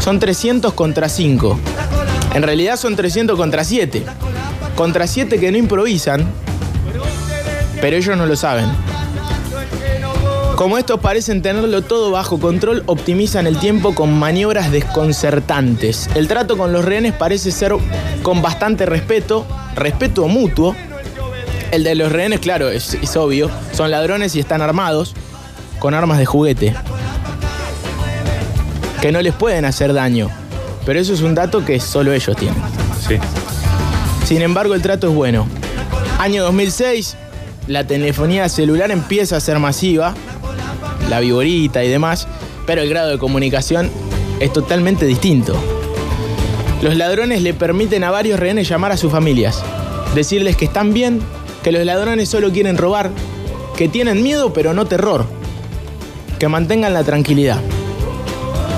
Son 0.00 0.18
300 0.18 0.72
contra 0.74 1.08
5. 1.08 1.58
En 2.34 2.42
realidad 2.42 2.76
son 2.76 2.96
300 2.96 3.36
contra 3.36 3.64
7. 3.64 4.04
Contra 4.76 5.06
7 5.06 5.38
que 5.38 5.50
no 5.50 5.58
improvisan, 5.58 6.26
pero 7.80 7.96
ellos 7.96 8.16
no 8.16 8.26
lo 8.26 8.36
saben. 8.36 8.66
Como 10.56 10.76
estos 10.76 11.00
parecen 11.00 11.40
tenerlo 11.40 11.80
todo 11.80 12.10
bajo 12.10 12.38
control, 12.38 12.82
optimizan 12.84 13.46
el 13.46 13.58
tiempo 13.58 13.94
con 13.94 14.18
maniobras 14.18 14.70
desconcertantes. 14.70 16.10
El 16.14 16.28
trato 16.28 16.58
con 16.58 16.72
los 16.72 16.84
rehenes 16.84 17.14
parece 17.14 17.50
ser 17.50 17.74
con 18.22 18.42
bastante 18.42 18.84
respeto, 18.84 19.46
respeto 19.74 20.28
mutuo, 20.28 20.76
el 21.70 21.84
de 21.84 21.94
los 21.94 22.10
rehenes, 22.12 22.40
claro, 22.40 22.68
es, 22.68 23.16
obvio. 23.16 23.50
Son 23.72 23.90
ladrones 23.90 24.34
y 24.34 24.40
están 24.40 24.60
armados 24.60 25.14
con 25.78 25.94
armas 25.94 26.18
de 26.18 26.26
juguete. 26.26 26.74
Que 29.00 29.12
no 29.12 29.22
les 29.22 29.34
pueden 29.34 29.64
hacer 29.64 29.92
daño. 29.92 30.28
Pero 30.84 31.00
eso 31.00 31.12
es 31.12 31.22
un 31.22 31.34
dato 31.34 31.64
que 31.64 31.80
solo 31.80 32.12
ellos 32.12 32.36
tienen. 32.36 32.60
Sí. 33.06 33.16
Sin 34.24 34.42
embargo, 34.42 34.74
el 34.74 34.82
trato 34.82 35.08
es 35.08 35.14
bueno. 35.14 35.46
Año 36.18 36.42
2006, 36.44 37.16
la 37.66 37.86
telefonía 37.86 38.48
celular 38.48 38.90
empieza 38.90 39.36
a 39.36 39.40
ser 39.40 39.58
masiva, 39.58 40.14
la 41.08 41.20
viborita 41.20 41.82
y 41.84 41.88
demás, 41.88 42.28
pero 42.66 42.82
el 42.82 42.88
grado 42.88 43.10
de 43.10 43.18
comunicación 43.18 43.90
es 44.38 44.52
totalmente 44.52 45.06
distinto. 45.06 45.54
Los 46.82 46.96
ladrones 46.96 47.42
le 47.42 47.54
permiten 47.54 48.04
a 48.04 48.10
varios 48.10 48.40
rehenes 48.40 48.68
llamar 48.68 48.92
a 48.92 48.96
sus 48.96 49.12
familias, 49.12 49.62
decirles 50.14 50.56
que 50.56 50.64
están 50.64 50.92
bien, 50.92 51.20
que 51.62 51.72
los 51.72 51.84
ladrones 51.84 52.28
solo 52.28 52.50
quieren 52.52 52.78
robar, 52.78 53.10
que 53.76 53.88
tienen 53.88 54.22
miedo 54.22 54.52
pero 54.52 54.72
no 54.72 54.86
terror, 54.86 55.26
que 56.38 56.48
mantengan 56.48 56.94
la 56.94 57.04
tranquilidad. 57.04 57.60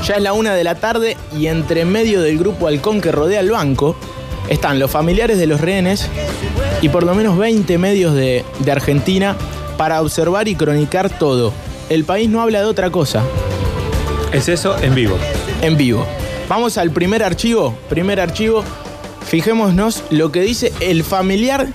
Ya 0.04 0.16
es 0.16 0.22
la 0.22 0.32
una 0.32 0.54
de 0.54 0.64
la 0.64 0.74
tarde 0.74 1.16
y 1.38 1.46
entre 1.46 1.84
medio 1.84 2.22
del 2.22 2.38
grupo 2.38 2.66
halcón 2.66 3.00
que 3.00 3.12
rodea 3.12 3.40
el 3.40 3.50
banco 3.50 3.96
están 4.48 4.80
los 4.80 4.90
familiares 4.90 5.38
de 5.38 5.46
los 5.46 5.60
rehenes 5.60 6.08
y 6.80 6.88
por 6.88 7.04
lo 7.04 7.14
menos 7.14 7.38
20 7.38 7.78
medios 7.78 8.14
de, 8.14 8.44
de 8.58 8.72
Argentina 8.72 9.36
para 9.76 10.02
observar 10.02 10.48
y 10.48 10.56
cronicar 10.56 11.08
todo. 11.08 11.52
El 11.88 12.04
país 12.04 12.28
no 12.28 12.42
habla 12.42 12.60
de 12.60 12.66
otra 12.66 12.90
cosa. 12.90 13.22
Es 14.32 14.48
eso 14.48 14.76
en 14.82 14.94
vivo. 14.94 15.16
En 15.60 15.76
vivo. 15.76 16.04
Vamos 16.48 16.78
al 16.78 16.90
primer 16.90 17.22
archivo. 17.22 17.78
Primer 17.88 18.18
archivo. 18.18 18.64
Fijémonos 19.26 20.02
lo 20.10 20.32
que 20.32 20.40
dice 20.40 20.72
el 20.80 21.04
familiar 21.04 21.68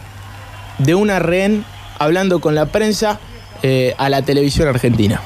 de 0.79 0.95
una 0.95 1.19
rehén 1.19 1.63
hablando 1.97 2.39
con 2.39 2.55
la 2.55 2.65
prensa 2.65 3.19
eh, 3.63 3.95
a 3.97 4.09
la 4.09 4.21
televisión 4.21 4.67
argentina. 4.67 5.21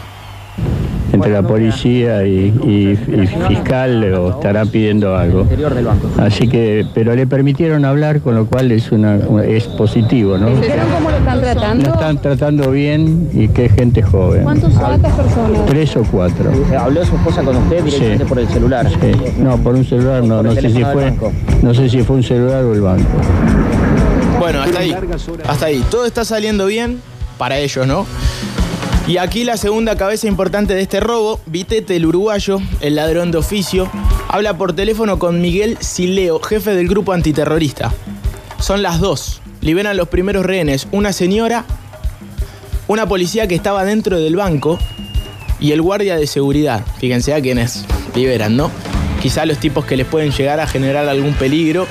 Entre 1.13 1.31
la 1.31 1.41
policía 1.41 2.25
y, 2.25 2.97
fiscal 3.47 3.99
le 3.99 4.29
estará 4.29 4.65
pidiendo 4.65 5.15
algo. 5.15 5.45
Así 6.17 6.47
que, 6.47 6.85
pero 6.93 7.15
le 7.15 7.27
permitieron 7.27 7.85
hablar, 7.85 8.21
con 8.21 8.35
lo 8.35 8.45
cual 8.45 8.71
es 8.71 8.91
una, 8.91 9.17
es 9.43 9.67
positivo, 9.67 10.37
¿no? 10.37 10.47
cómo 10.47 11.09
lo 11.09 11.17
están 11.17 11.41
tratando? 11.41 11.85
Lo 11.85 11.93
están 11.93 12.21
tratando 12.21 12.71
bien 12.71 13.29
y 13.33 13.47
que 13.47 13.65
es 13.65 13.73
gente 13.73 14.01
joven. 14.01 14.43
¿Cuántos 14.43 14.73
cuántas 14.73 15.13
personas? 15.13 15.65
Tres 15.65 15.95
o 15.97 16.03
cuatro. 16.03 16.51
¿Habló 16.77 17.05
su 17.05 17.15
esposa 17.15 17.43
con 17.43 17.57
usted 17.57 17.83
directamente 17.83 18.25
por 18.25 18.39
el 18.39 18.47
celular? 18.47 18.87
No, 19.37 19.57
por 19.57 19.75
un 19.75 19.85
celular 19.85 20.23
no. 20.23 20.43
No 20.43 20.53
sé 20.53 20.69
si 20.69 20.83
fue, 20.83 21.13
no 21.61 21.73
sé 21.73 21.89
si 21.89 22.03
fue 22.03 22.17
un 22.17 22.23
celular 22.23 22.63
o 22.63 22.73
el 22.73 22.81
banco. 22.81 23.05
Bueno, 24.39 24.61
hasta 24.61 24.79
ahí. 24.79 24.95
Hasta 25.47 25.65
ahí. 25.67 25.83
Todo 25.89 26.05
está 26.05 26.25
saliendo 26.25 26.65
bien 26.65 26.99
para 27.37 27.57
ellos, 27.57 27.85
¿no? 27.85 28.05
Y 29.07 29.17
aquí 29.17 29.43
la 29.43 29.57
segunda 29.57 29.97
cabeza 29.97 30.27
importante 30.27 30.73
de 30.75 30.81
este 30.81 30.99
robo, 30.99 31.39
Vitete, 31.45 31.95
el 31.95 32.05
uruguayo, 32.05 32.59
el 32.81 32.95
ladrón 32.95 33.31
de 33.31 33.39
oficio, 33.39 33.89
habla 34.29 34.57
por 34.57 34.73
teléfono 34.73 35.19
con 35.19 35.41
Miguel 35.41 35.77
Sileo, 35.81 36.39
jefe 36.39 36.75
del 36.75 36.87
grupo 36.87 37.11
antiterrorista. 37.11 37.91
Son 38.59 38.81
las 38.81 38.99
dos. 38.99 39.41
Liberan 39.59 39.97
los 39.97 40.07
primeros 40.07 40.45
rehenes, 40.45 40.87
una 40.91 41.13
señora, 41.13 41.65
una 42.87 43.07
policía 43.07 43.47
que 43.47 43.55
estaba 43.55 43.83
dentro 43.83 44.19
del 44.19 44.35
banco 44.35 44.79
y 45.59 45.71
el 45.71 45.81
guardia 45.81 46.15
de 46.15 46.27
seguridad. 46.27 46.85
Fíjense 46.99 47.33
a 47.33 47.41
quienes 47.41 47.85
liberan, 48.15 48.55
¿no? 48.55 48.71
Quizá 49.21 49.45
los 49.45 49.57
tipos 49.57 49.85
que 49.85 49.97
les 49.97 50.07
pueden 50.07 50.31
llegar 50.31 50.59
a 50.59 50.67
generar 50.67 51.07
algún 51.09 51.33
peligro. 51.33 51.87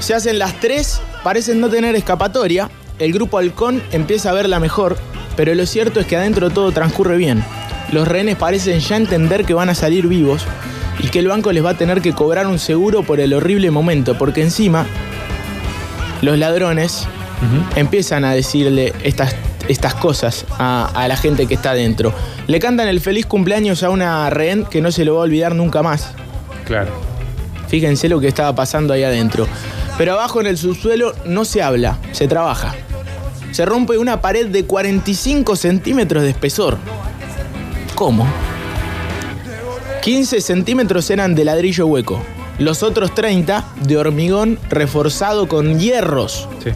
Se 0.00 0.14
hacen 0.14 0.38
las 0.38 0.58
tres 0.60 1.00
parecen 1.26 1.60
no 1.60 1.68
tener 1.68 1.96
escapatoria, 1.96 2.70
el 3.00 3.12
grupo 3.12 3.38
Halcón 3.38 3.82
empieza 3.90 4.30
a 4.30 4.32
verla 4.32 4.60
mejor, 4.60 4.96
pero 5.36 5.54
lo 5.54 5.66
cierto 5.66 6.00
es 6.00 6.06
que 6.06 6.16
adentro 6.16 6.50
todo 6.50 6.72
transcurre 6.72 7.16
bien. 7.16 7.44
Los 7.92 8.08
rehenes 8.08 8.36
parecen 8.36 8.80
ya 8.80 8.96
entender 8.96 9.44
que 9.44 9.54
van 9.54 9.68
a 9.68 9.74
salir 9.74 10.08
vivos 10.08 10.44
y 10.98 11.08
que 11.08 11.18
el 11.18 11.28
banco 11.28 11.52
les 11.52 11.64
va 11.64 11.70
a 11.70 11.76
tener 11.76 12.00
que 12.00 12.12
cobrar 12.12 12.46
un 12.46 12.58
seguro 12.58 13.02
por 13.02 13.20
el 13.20 13.32
horrible 13.34 13.70
momento, 13.70 14.16
porque 14.18 14.42
encima 14.42 14.86
los 16.22 16.38
ladrones 16.38 17.06
empiezan 17.76 18.24
a 18.24 18.32
decirle 18.32 18.92
estas, 19.04 19.36
estas 19.68 19.94
cosas 19.94 20.46
a, 20.58 20.90
a, 20.94 21.06
la 21.06 21.16
gente 21.16 21.46
que 21.46 21.54
está 21.54 21.70
adentro. 21.70 22.12
Le 22.46 22.58
cantan 22.58 22.88
el 22.88 23.00
feliz 23.00 23.26
cumpleaños 23.26 23.82
a 23.82 23.90
una 23.90 24.30
rehén 24.30 24.64
que 24.64 24.80
no 24.80 24.90
se 24.90 25.04
lo 25.04 25.14
va 25.14 25.20
a 25.20 25.24
olvidar 25.24 25.54
nunca 25.54 25.82
más. 25.82 26.12
Claro. 26.64 26.90
Fíjense 27.68 28.08
lo 28.08 28.20
que 28.20 28.28
estaba 28.28 28.54
pasando 28.54 28.94
ahí 28.94 29.02
adentro. 29.02 29.46
Pero 29.98 30.12
abajo 30.12 30.40
en 30.40 30.46
el 30.46 30.58
subsuelo 30.58 31.14
no 31.24 31.44
se 31.44 31.62
habla, 31.62 31.98
se 32.12 32.28
trabaja. 32.28 32.74
Se 33.56 33.64
rompe 33.64 33.96
una 33.96 34.20
pared 34.20 34.48
de 34.48 34.66
45 34.66 35.56
centímetros 35.56 36.24
de 36.24 36.28
espesor. 36.28 36.76
¿Cómo? 37.94 38.26
15 40.02 40.42
centímetros 40.42 41.08
eran 41.08 41.34
de 41.34 41.46
ladrillo 41.46 41.86
hueco. 41.86 42.22
Los 42.58 42.82
otros 42.82 43.14
30 43.14 43.64
de 43.80 43.96
hormigón 43.96 44.58
reforzado 44.68 45.48
con 45.48 45.80
hierros. 45.80 46.50
Sí. 46.62 46.72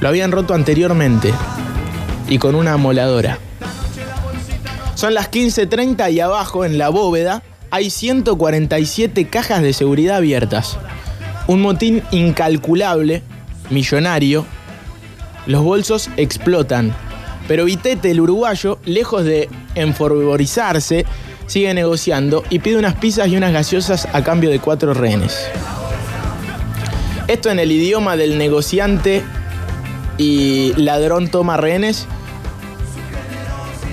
Lo 0.00 0.08
habían 0.08 0.32
roto 0.32 0.54
anteriormente. 0.54 1.32
Y 2.28 2.38
con 2.38 2.56
una 2.56 2.72
amoladora. 2.72 3.38
Son 4.96 5.14
las 5.14 5.30
15.30 5.30 6.12
y 6.12 6.18
abajo 6.18 6.64
en 6.64 6.78
la 6.78 6.88
bóveda 6.88 7.44
hay 7.70 7.90
147 7.90 9.28
cajas 9.28 9.62
de 9.62 9.72
seguridad 9.72 10.16
abiertas. 10.16 10.78
Un 11.46 11.62
motín 11.62 12.02
incalculable, 12.10 13.22
millonario. 13.70 14.46
Los 15.46 15.62
bolsos 15.62 16.10
explotan. 16.16 16.94
Pero 17.48 17.64
Vitete, 17.64 18.10
el 18.10 18.20
uruguayo, 18.20 18.78
lejos 18.84 19.24
de 19.24 19.48
enfervorizarse, 19.74 21.06
sigue 21.46 21.72
negociando 21.74 22.42
y 22.50 22.58
pide 22.58 22.76
unas 22.76 22.94
pizzas 22.94 23.28
y 23.28 23.36
unas 23.36 23.52
gaseosas 23.52 24.08
a 24.12 24.24
cambio 24.24 24.50
de 24.50 24.58
cuatro 24.58 24.94
rehenes. 24.94 25.48
Esto 27.28 27.50
en 27.50 27.58
el 27.58 27.70
idioma 27.70 28.16
del 28.16 28.38
negociante 28.38 29.22
y 30.18 30.72
ladrón 30.76 31.28
toma 31.28 31.56
rehenes 31.56 32.06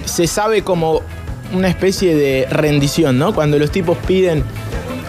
se 0.06 0.28
sabe 0.28 0.64
como 0.64 1.02
una 1.54 1.68
especie 1.68 2.16
de 2.16 2.48
rendición, 2.50 3.18
¿no? 3.18 3.34
Cuando 3.34 3.58
los 3.58 3.72
tipos 3.72 3.98
piden 4.06 4.44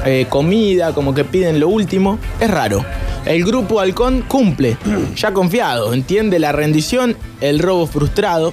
eh, 0.06 0.26
comida, 0.30 0.92
como 0.94 1.14
que 1.14 1.24
piden 1.24 1.60
lo 1.60 1.68
último, 1.68 2.18
es 2.40 2.50
raro. 2.50 2.84
El 3.26 3.42
grupo 3.44 3.80
Halcón 3.80 4.22
cumple, 4.22 4.76
ya 5.16 5.32
confiado, 5.32 5.94
entiende 5.94 6.38
la 6.38 6.52
rendición, 6.52 7.16
el 7.40 7.58
robo 7.58 7.86
frustrado, 7.86 8.52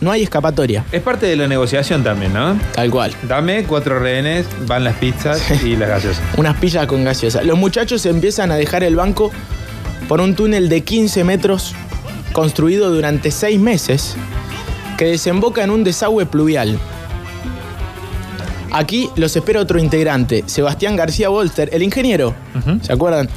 no 0.00 0.12
hay 0.12 0.22
escapatoria. 0.22 0.84
Es 0.92 1.02
parte 1.02 1.26
de 1.26 1.34
la 1.34 1.48
negociación 1.48 2.04
también, 2.04 2.32
¿no? 2.32 2.56
Tal 2.74 2.90
cual. 2.90 3.12
Dame 3.26 3.64
cuatro 3.64 3.98
rehenes, 3.98 4.46
van 4.66 4.84
las 4.84 4.96
pizzas 4.96 5.42
y 5.64 5.74
las 5.76 5.88
gaseosas. 5.88 6.22
Unas 6.36 6.56
pillas 6.58 6.86
con 6.86 7.02
gaseosa. 7.02 7.42
Los 7.42 7.58
muchachos 7.58 8.06
empiezan 8.06 8.52
a 8.52 8.56
dejar 8.56 8.84
el 8.84 8.94
banco 8.94 9.32
por 10.08 10.20
un 10.20 10.36
túnel 10.36 10.68
de 10.68 10.82
15 10.82 11.24
metros 11.24 11.74
construido 12.32 12.90
durante 12.90 13.30
seis 13.32 13.58
meses 13.58 14.14
que 14.96 15.06
desemboca 15.06 15.64
en 15.64 15.70
un 15.70 15.82
desagüe 15.82 16.26
pluvial. 16.26 16.78
Aquí 18.70 19.08
los 19.16 19.34
espera 19.36 19.60
otro 19.60 19.78
integrante, 19.78 20.44
Sebastián 20.46 20.96
García 20.96 21.28
Bolster, 21.28 21.70
el 21.72 21.82
ingeniero. 21.82 22.34
¿Se 22.82 22.92
acuerdan? 22.92 23.28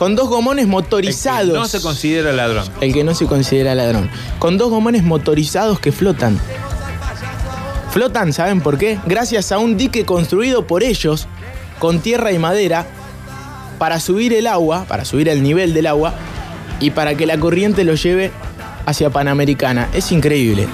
Con 0.00 0.16
dos 0.16 0.30
gomones 0.30 0.66
motorizados. 0.66 1.48
El 1.48 1.52
que 1.52 1.58
no 1.58 1.66
se 1.66 1.82
considera 1.82 2.32
ladrón. 2.32 2.64
El 2.80 2.94
que 2.94 3.04
no 3.04 3.14
se 3.14 3.26
considera 3.26 3.74
ladrón. 3.74 4.08
Con 4.38 4.56
dos 4.56 4.70
gomones 4.70 5.02
motorizados 5.02 5.78
que 5.78 5.92
flotan. 5.92 6.40
Flotan, 7.90 8.32
¿saben 8.32 8.62
por 8.62 8.78
qué? 8.78 8.98
Gracias 9.04 9.52
a 9.52 9.58
un 9.58 9.76
dique 9.76 10.06
construido 10.06 10.66
por 10.66 10.82
ellos 10.82 11.28
con 11.78 12.00
tierra 12.00 12.32
y 12.32 12.38
madera 12.38 12.86
para 13.78 14.00
subir 14.00 14.32
el 14.32 14.46
agua, 14.46 14.86
para 14.88 15.04
subir 15.04 15.28
el 15.28 15.42
nivel 15.42 15.74
del 15.74 15.86
agua 15.86 16.14
y 16.80 16.92
para 16.92 17.14
que 17.14 17.26
la 17.26 17.38
corriente 17.38 17.84
lo 17.84 17.94
lleve 17.94 18.32
hacia 18.86 19.10
Panamericana. 19.10 19.90
Es 19.92 20.12
increíble. 20.12 20.66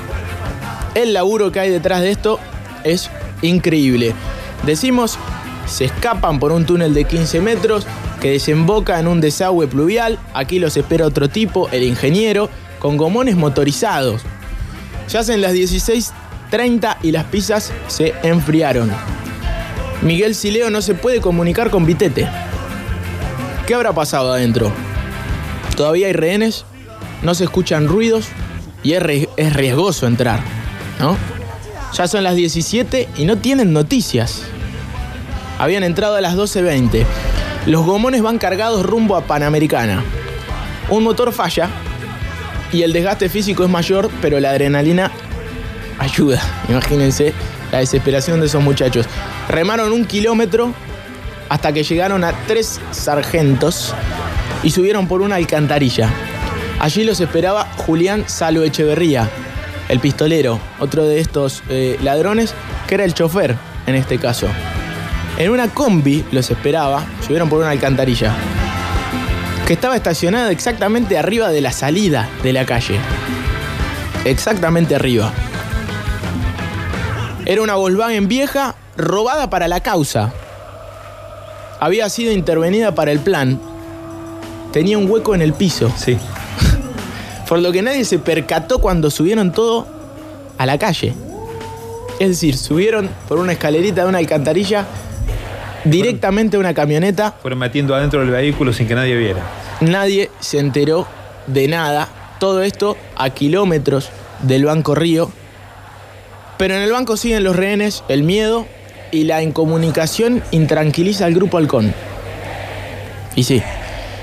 El 0.94 1.12
laburo 1.14 1.50
que 1.50 1.58
hay 1.58 1.70
detrás 1.70 2.00
de 2.00 2.12
esto 2.12 2.38
es 2.84 3.10
increíble. 3.42 4.14
Decimos, 4.64 5.18
se 5.66 5.86
escapan 5.86 6.38
por 6.38 6.52
un 6.52 6.64
túnel 6.64 6.94
de 6.94 7.06
15 7.06 7.40
metros 7.40 7.88
que 8.26 8.32
desemboca 8.32 8.98
en 8.98 9.06
un 9.06 9.20
desagüe 9.20 9.68
pluvial. 9.68 10.18
Aquí 10.34 10.58
los 10.58 10.76
espera 10.76 11.06
otro 11.06 11.28
tipo, 11.28 11.68
el 11.70 11.84
ingeniero, 11.84 12.50
con 12.80 12.96
gomones 12.96 13.36
motorizados. 13.36 14.22
Ya 15.08 15.20
hacen 15.20 15.40
las 15.40 15.52
16.30 15.52 16.96
y 17.04 17.12
las 17.12 17.22
pizzas 17.26 17.72
se 17.86 18.14
enfriaron. 18.24 18.90
Miguel 20.02 20.34
Sileo 20.34 20.70
no 20.70 20.82
se 20.82 20.94
puede 20.94 21.20
comunicar 21.20 21.70
con 21.70 21.86
Vitete. 21.86 22.28
¿Qué 23.64 23.74
habrá 23.76 23.92
pasado 23.92 24.32
adentro? 24.32 24.72
Todavía 25.76 26.08
hay 26.08 26.12
rehenes, 26.12 26.64
no 27.22 27.32
se 27.36 27.44
escuchan 27.44 27.86
ruidos 27.86 28.26
y 28.82 28.94
es, 28.94 29.02
ri- 29.04 29.28
es 29.36 29.52
riesgoso 29.54 30.08
entrar, 30.08 30.40
¿no? 30.98 31.16
Ya 31.96 32.08
son 32.08 32.24
las 32.24 32.34
17 32.34 33.08
y 33.18 33.24
no 33.24 33.38
tienen 33.38 33.72
noticias. 33.72 34.42
Habían 35.60 35.84
entrado 35.84 36.16
a 36.16 36.20
las 36.20 36.34
12.20. 36.34 37.06
Los 37.66 37.84
gomones 37.84 38.22
van 38.22 38.38
cargados 38.38 38.86
rumbo 38.86 39.16
a 39.16 39.22
Panamericana. 39.22 40.04
Un 40.88 41.02
motor 41.02 41.32
falla 41.32 41.68
y 42.72 42.82
el 42.82 42.92
desgaste 42.92 43.28
físico 43.28 43.64
es 43.64 43.70
mayor, 43.70 44.08
pero 44.22 44.38
la 44.38 44.50
adrenalina 44.50 45.10
ayuda. 45.98 46.40
Imagínense 46.68 47.32
la 47.72 47.78
desesperación 47.78 48.38
de 48.38 48.46
esos 48.46 48.62
muchachos. 48.62 49.06
Remaron 49.48 49.90
un 49.90 50.04
kilómetro 50.04 50.72
hasta 51.48 51.72
que 51.72 51.82
llegaron 51.82 52.22
a 52.22 52.32
tres 52.46 52.80
sargentos 52.92 53.92
y 54.62 54.70
subieron 54.70 55.08
por 55.08 55.20
una 55.20 55.34
alcantarilla. 55.34 56.08
Allí 56.78 57.02
los 57.02 57.20
esperaba 57.20 57.66
Julián 57.78 58.28
Salo 58.28 58.62
Echeverría, 58.62 59.28
el 59.88 59.98
pistolero, 59.98 60.60
otro 60.78 61.04
de 61.04 61.20
estos 61.20 61.64
eh, 61.68 61.98
ladrones, 62.00 62.54
que 62.86 62.94
era 62.94 63.04
el 63.04 63.14
chofer 63.14 63.56
en 63.86 63.96
este 63.96 64.18
caso. 64.18 64.46
En 65.38 65.50
una 65.50 65.68
combi 65.68 66.24
los 66.32 66.50
esperaba, 66.50 67.04
subieron 67.24 67.50
por 67.50 67.58
una 67.58 67.70
alcantarilla, 67.70 68.34
que 69.66 69.74
estaba 69.74 69.94
estacionada 69.94 70.50
exactamente 70.50 71.18
arriba 71.18 71.50
de 71.50 71.60
la 71.60 71.72
salida 71.72 72.26
de 72.42 72.54
la 72.54 72.64
calle. 72.64 72.98
Exactamente 74.24 74.94
arriba. 74.94 75.30
Era 77.44 77.60
una 77.60 77.74
Volkswagen 77.74 78.28
vieja 78.28 78.76
robada 78.96 79.50
para 79.50 79.68
la 79.68 79.80
causa. 79.80 80.32
Había 81.80 82.08
sido 82.08 82.32
intervenida 82.32 82.94
para 82.94 83.12
el 83.12 83.20
plan. 83.20 83.60
Tenía 84.72 84.96
un 84.96 85.10
hueco 85.10 85.34
en 85.34 85.42
el 85.42 85.52
piso. 85.52 85.92
Sí. 85.96 86.16
Por 87.48 87.58
lo 87.58 87.72
que 87.72 87.82
nadie 87.82 88.06
se 88.06 88.18
percató 88.18 88.78
cuando 88.78 89.10
subieron 89.10 89.52
todo 89.52 89.86
a 90.56 90.64
la 90.64 90.78
calle. 90.78 91.14
Es 92.18 92.28
decir, 92.28 92.56
subieron 92.56 93.10
por 93.28 93.38
una 93.38 93.52
escalerita 93.52 94.02
de 94.02 94.08
una 94.08 94.18
alcantarilla 94.18 94.86
directamente 95.90 96.56
a 96.56 96.60
una 96.60 96.74
camioneta. 96.74 97.36
Fueron 97.40 97.58
metiendo 97.58 97.94
adentro 97.94 98.20
del 98.20 98.30
vehículo 98.30 98.72
sin 98.72 98.86
que 98.86 98.94
nadie 98.94 99.16
viera. 99.16 99.42
Nadie 99.80 100.30
se 100.40 100.58
enteró 100.58 101.06
de 101.46 101.68
nada. 101.68 102.08
Todo 102.38 102.62
esto 102.62 102.96
a 103.16 103.30
kilómetros 103.30 104.10
del 104.42 104.64
Banco 104.64 104.94
Río. 104.94 105.30
Pero 106.58 106.74
en 106.74 106.82
el 106.82 106.92
banco 106.92 107.16
siguen 107.16 107.44
los 107.44 107.54
rehenes, 107.54 108.02
el 108.08 108.22
miedo 108.22 108.66
y 109.10 109.24
la 109.24 109.42
incomunicación 109.42 110.42
intranquiliza 110.50 111.26
al 111.26 111.34
grupo 111.34 111.58
Halcón. 111.58 111.92
Y 113.34 113.44
sí, 113.44 113.62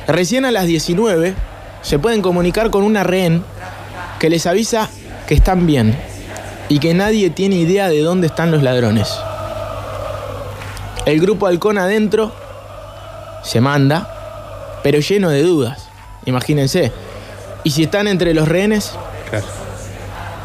recién 0.08 0.46
a 0.46 0.52
las 0.52 0.66
19 0.66 1.36
se 1.84 2.00
pueden 2.00 2.22
comunicar 2.22 2.72
con 2.72 2.84
una 2.84 3.04
rehén 3.04 3.44
que 4.20 4.30
les 4.30 4.48
avisa 4.48 4.90
que 5.28 5.36
están 5.36 5.68
bien 5.68 5.96
y 6.70 6.80
que 6.80 6.94
nadie 6.94 7.30
tiene 7.30 7.58
idea 7.58 7.90
de 7.90 8.02
dónde 8.02 8.28
están 8.28 8.52
los 8.52 8.64
ladrones. 8.64 9.10
El 11.06 11.20
grupo 11.20 11.48
Halcón 11.48 11.78
adentro 11.78 12.32
se 13.44 13.60
manda, 13.60 14.80
pero 14.84 15.00
lleno 15.00 15.30
de 15.30 15.44
dudas. 15.44 15.88
Imagínense. 16.26 16.92
Y 17.64 17.72
si 17.72 17.84
están 17.84 18.08
entre 18.08 18.34
los 18.34 18.48
rehenes, 18.48 18.92
Claro. 19.30 19.46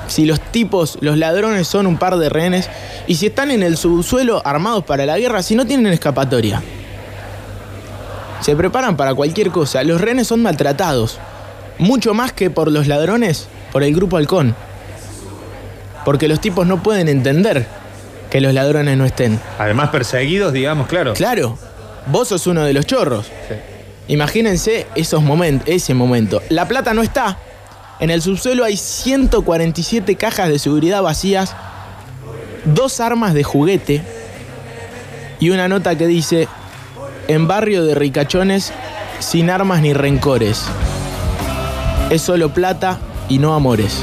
si 0.08 0.26
los 0.26 0.40
tipos, 0.40 0.98
los 1.00 1.16
ladrones 1.16 1.68
son 1.68 1.86
un 1.86 1.96
par 1.96 2.16
de 2.16 2.28
rehenes, 2.28 2.68
y 3.06 3.14
si 3.16 3.26
están 3.26 3.50
en 3.50 3.62
el 3.62 3.76
subsuelo 3.76 4.42
armados 4.44 4.84
para 4.84 5.06
la 5.06 5.18
guerra, 5.18 5.42
si 5.42 5.54
no 5.54 5.64
tienen 5.66 5.92
escapatoria. 5.92 6.62
Se 8.40 8.54
preparan 8.56 8.96
para 8.96 9.14
cualquier 9.14 9.50
cosa. 9.50 9.82
Los 9.82 10.00
rehenes 10.00 10.28
son 10.28 10.42
maltratados. 10.42 11.18
Mucho 11.78 12.14
más 12.14 12.32
que 12.32 12.50
por 12.50 12.70
los 12.70 12.86
ladrones, 12.86 13.48
por 13.72 13.82
el 13.82 13.94
grupo 13.94 14.16
halcón. 14.16 14.54
Porque 16.04 16.28
los 16.28 16.40
tipos 16.40 16.66
no 16.66 16.82
pueden 16.82 17.08
entender 17.08 17.66
que 18.30 18.40
los 18.40 18.52
ladrones 18.52 18.96
no 18.96 19.04
estén. 19.04 19.40
Además, 19.58 19.90
perseguidos, 19.90 20.52
digamos, 20.52 20.86
claro. 20.86 21.14
Claro, 21.14 21.58
vos 22.06 22.28
sos 22.28 22.46
uno 22.46 22.64
de 22.64 22.72
los 22.72 22.86
chorros. 22.86 23.26
Sí. 23.48 23.54
Imagínense 24.08 24.86
esos 24.94 25.22
momentos, 25.22 25.68
ese 25.68 25.94
momento. 25.94 26.42
La 26.48 26.66
plata 26.66 26.94
no 26.94 27.02
está. 27.02 27.38
En 28.00 28.10
el 28.10 28.22
subsuelo 28.22 28.64
hay 28.64 28.76
147 28.76 30.16
cajas 30.16 30.48
de 30.48 30.58
seguridad 30.58 31.02
vacías, 31.02 31.54
dos 32.64 33.00
armas 33.00 33.34
de 33.34 33.44
juguete 33.44 34.02
y 35.40 35.50
una 35.50 35.68
nota 35.68 35.96
que 35.96 36.06
dice, 36.06 36.48
en 37.28 37.46
barrio 37.46 37.84
de 37.84 37.94
ricachones, 37.94 38.72
sin 39.18 39.50
armas 39.50 39.82
ni 39.82 39.92
rencores. 39.92 40.64
Es 42.08 42.22
solo 42.22 42.54
plata 42.54 42.98
y 43.28 43.38
no 43.38 43.54
amores. 43.54 44.02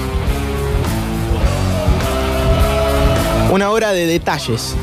Una 3.51 3.69
hora 3.69 3.91
de 3.91 4.05
detalles. 4.05 4.75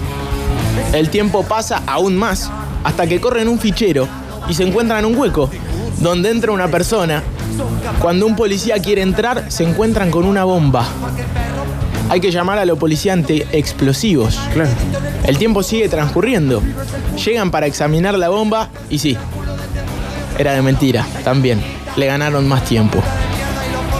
El 0.92 1.10
tiempo 1.10 1.42
pasa 1.42 1.82
aún 1.86 2.16
más 2.16 2.50
hasta 2.84 3.06
que 3.06 3.20
corren 3.20 3.48
un 3.48 3.58
fichero 3.58 4.08
y 4.48 4.54
se 4.54 4.64
encuentran 4.64 5.04
un 5.04 5.16
hueco 5.16 5.50
donde 5.98 6.30
entra 6.30 6.52
una 6.52 6.68
persona. 6.68 7.22
Cuando 8.00 8.26
un 8.26 8.36
policía 8.36 8.78
quiere 8.78 9.02
entrar, 9.02 9.50
se 9.50 9.64
encuentran 9.64 10.10
con 10.10 10.24
una 10.24 10.44
bomba. 10.44 10.86
Hay 12.08 12.20
que 12.20 12.30
llamar 12.30 12.58
a 12.58 12.64
la 12.64 12.74
policía 12.74 13.12
ante 13.12 13.46
explosivos. 13.52 14.38
Claro. 14.52 14.70
El 15.24 15.38
tiempo 15.38 15.62
sigue 15.62 15.88
transcurriendo. 15.88 16.62
Llegan 17.24 17.50
para 17.50 17.66
examinar 17.66 18.18
la 18.18 18.28
bomba 18.28 18.70
y 18.90 18.98
sí, 18.98 19.16
era 20.38 20.54
de 20.54 20.62
mentira, 20.62 21.06
también. 21.24 21.62
Le 21.96 22.06
ganaron 22.06 22.48
más 22.48 22.64
tiempo. 22.64 22.98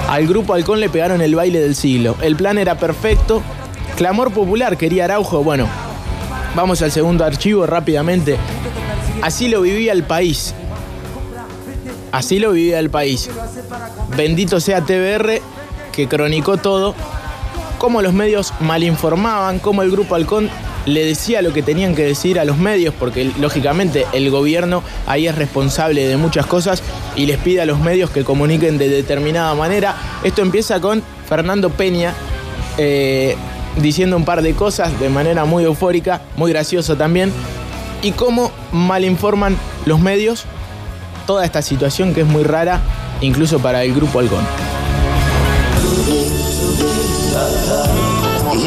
Al 0.09 0.27
grupo 0.27 0.55
Halcón 0.55 0.81
le 0.81 0.89
pegaron 0.89 1.21
el 1.21 1.35
baile 1.35 1.61
del 1.61 1.75
siglo. 1.75 2.17
El 2.21 2.37
plan 2.37 2.59
era 2.59 2.77
perfecto. 2.77 3.43
Clamor 4.03 4.33
popular, 4.33 4.77
quería 4.77 5.05
Araujo. 5.05 5.45
Bueno, 5.45 5.69
vamos 6.57 6.83
al 6.83 6.91
segundo 6.91 7.25
archivo 7.25 7.67
rápidamente. 7.67 8.37
Así 9.23 9.47
lo 9.47 9.61
vivía 9.61 9.93
el 9.93 10.03
país. 10.03 10.57
Así 12.11 12.41
lo 12.41 12.51
vivía 12.51 12.81
el 12.81 12.91
país. 12.91 13.31
Bendito 14.17 14.59
sea 14.59 14.81
TBR 14.81 15.41
que 15.93 16.09
cronicó 16.09 16.57
todo. 16.57 16.97
Cómo 17.79 18.03
los 18.03 18.13
medios 18.13 18.53
malinformaban, 18.59 19.61
cómo 19.61 19.83
el 19.83 19.93
grupo 19.93 20.17
Halcón 20.17 20.51
le 20.85 21.05
decía 21.05 21.41
lo 21.41 21.53
que 21.53 21.63
tenían 21.63 21.95
que 21.95 22.03
decir 22.03 22.41
a 22.41 22.45
los 22.45 22.59
medios, 22.59 22.93
porque 22.99 23.31
lógicamente 23.39 24.05
el 24.13 24.33
gobierno 24.33 24.83
ahí 25.07 25.29
es 25.29 25.37
responsable 25.37 26.09
de 26.09 26.17
muchas 26.17 26.47
cosas 26.47 26.83
y 27.15 27.27
les 27.27 27.39
pide 27.39 27.61
a 27.61 27.67
los 27.67 27.79
medios 27.79 28.11
que 28.11 28.25
comuniquen 28.25 28.79
de 28.79 28.89
determinada 28.89 29.55
manera. 29.55 29.95
Esto 30.25 30.43
empieza 30.43 30.81
con 30.81 31.05
Fernando 31.29 31.71
Peña 31.71 32.13
eh, 32.79 33.37
diciendo 33.77 34.17
un 34.17 34.25
par 34.25 34.43
de 34.43 34.55
cosas 34.55 34.99
de 35.01 35.09
manera 35.09 35.45
muy 35.45 35.65
eufórica, 35.65 36.23
muy 36.37 36.53
gracioso 36.53 36.97
también, 36.97 37.33
y 38.03 38.13
cómo 38.13 38.51
malinforman 38.73 39.57
los 39.87 40.01
medios 40.01 40.45
toda 41.27 41.45
esta 41.45 41.63
situación 41.63 42.15
que 42.15 42.23
es 42.23 42.27
muy 42.27 42.43
rara, 42.43 42.81
incluso 43.21 43.61
para 43.61 43.85
el 43.85 43.95
grupo 43.95 44.19
Halcón. 44.19 44.45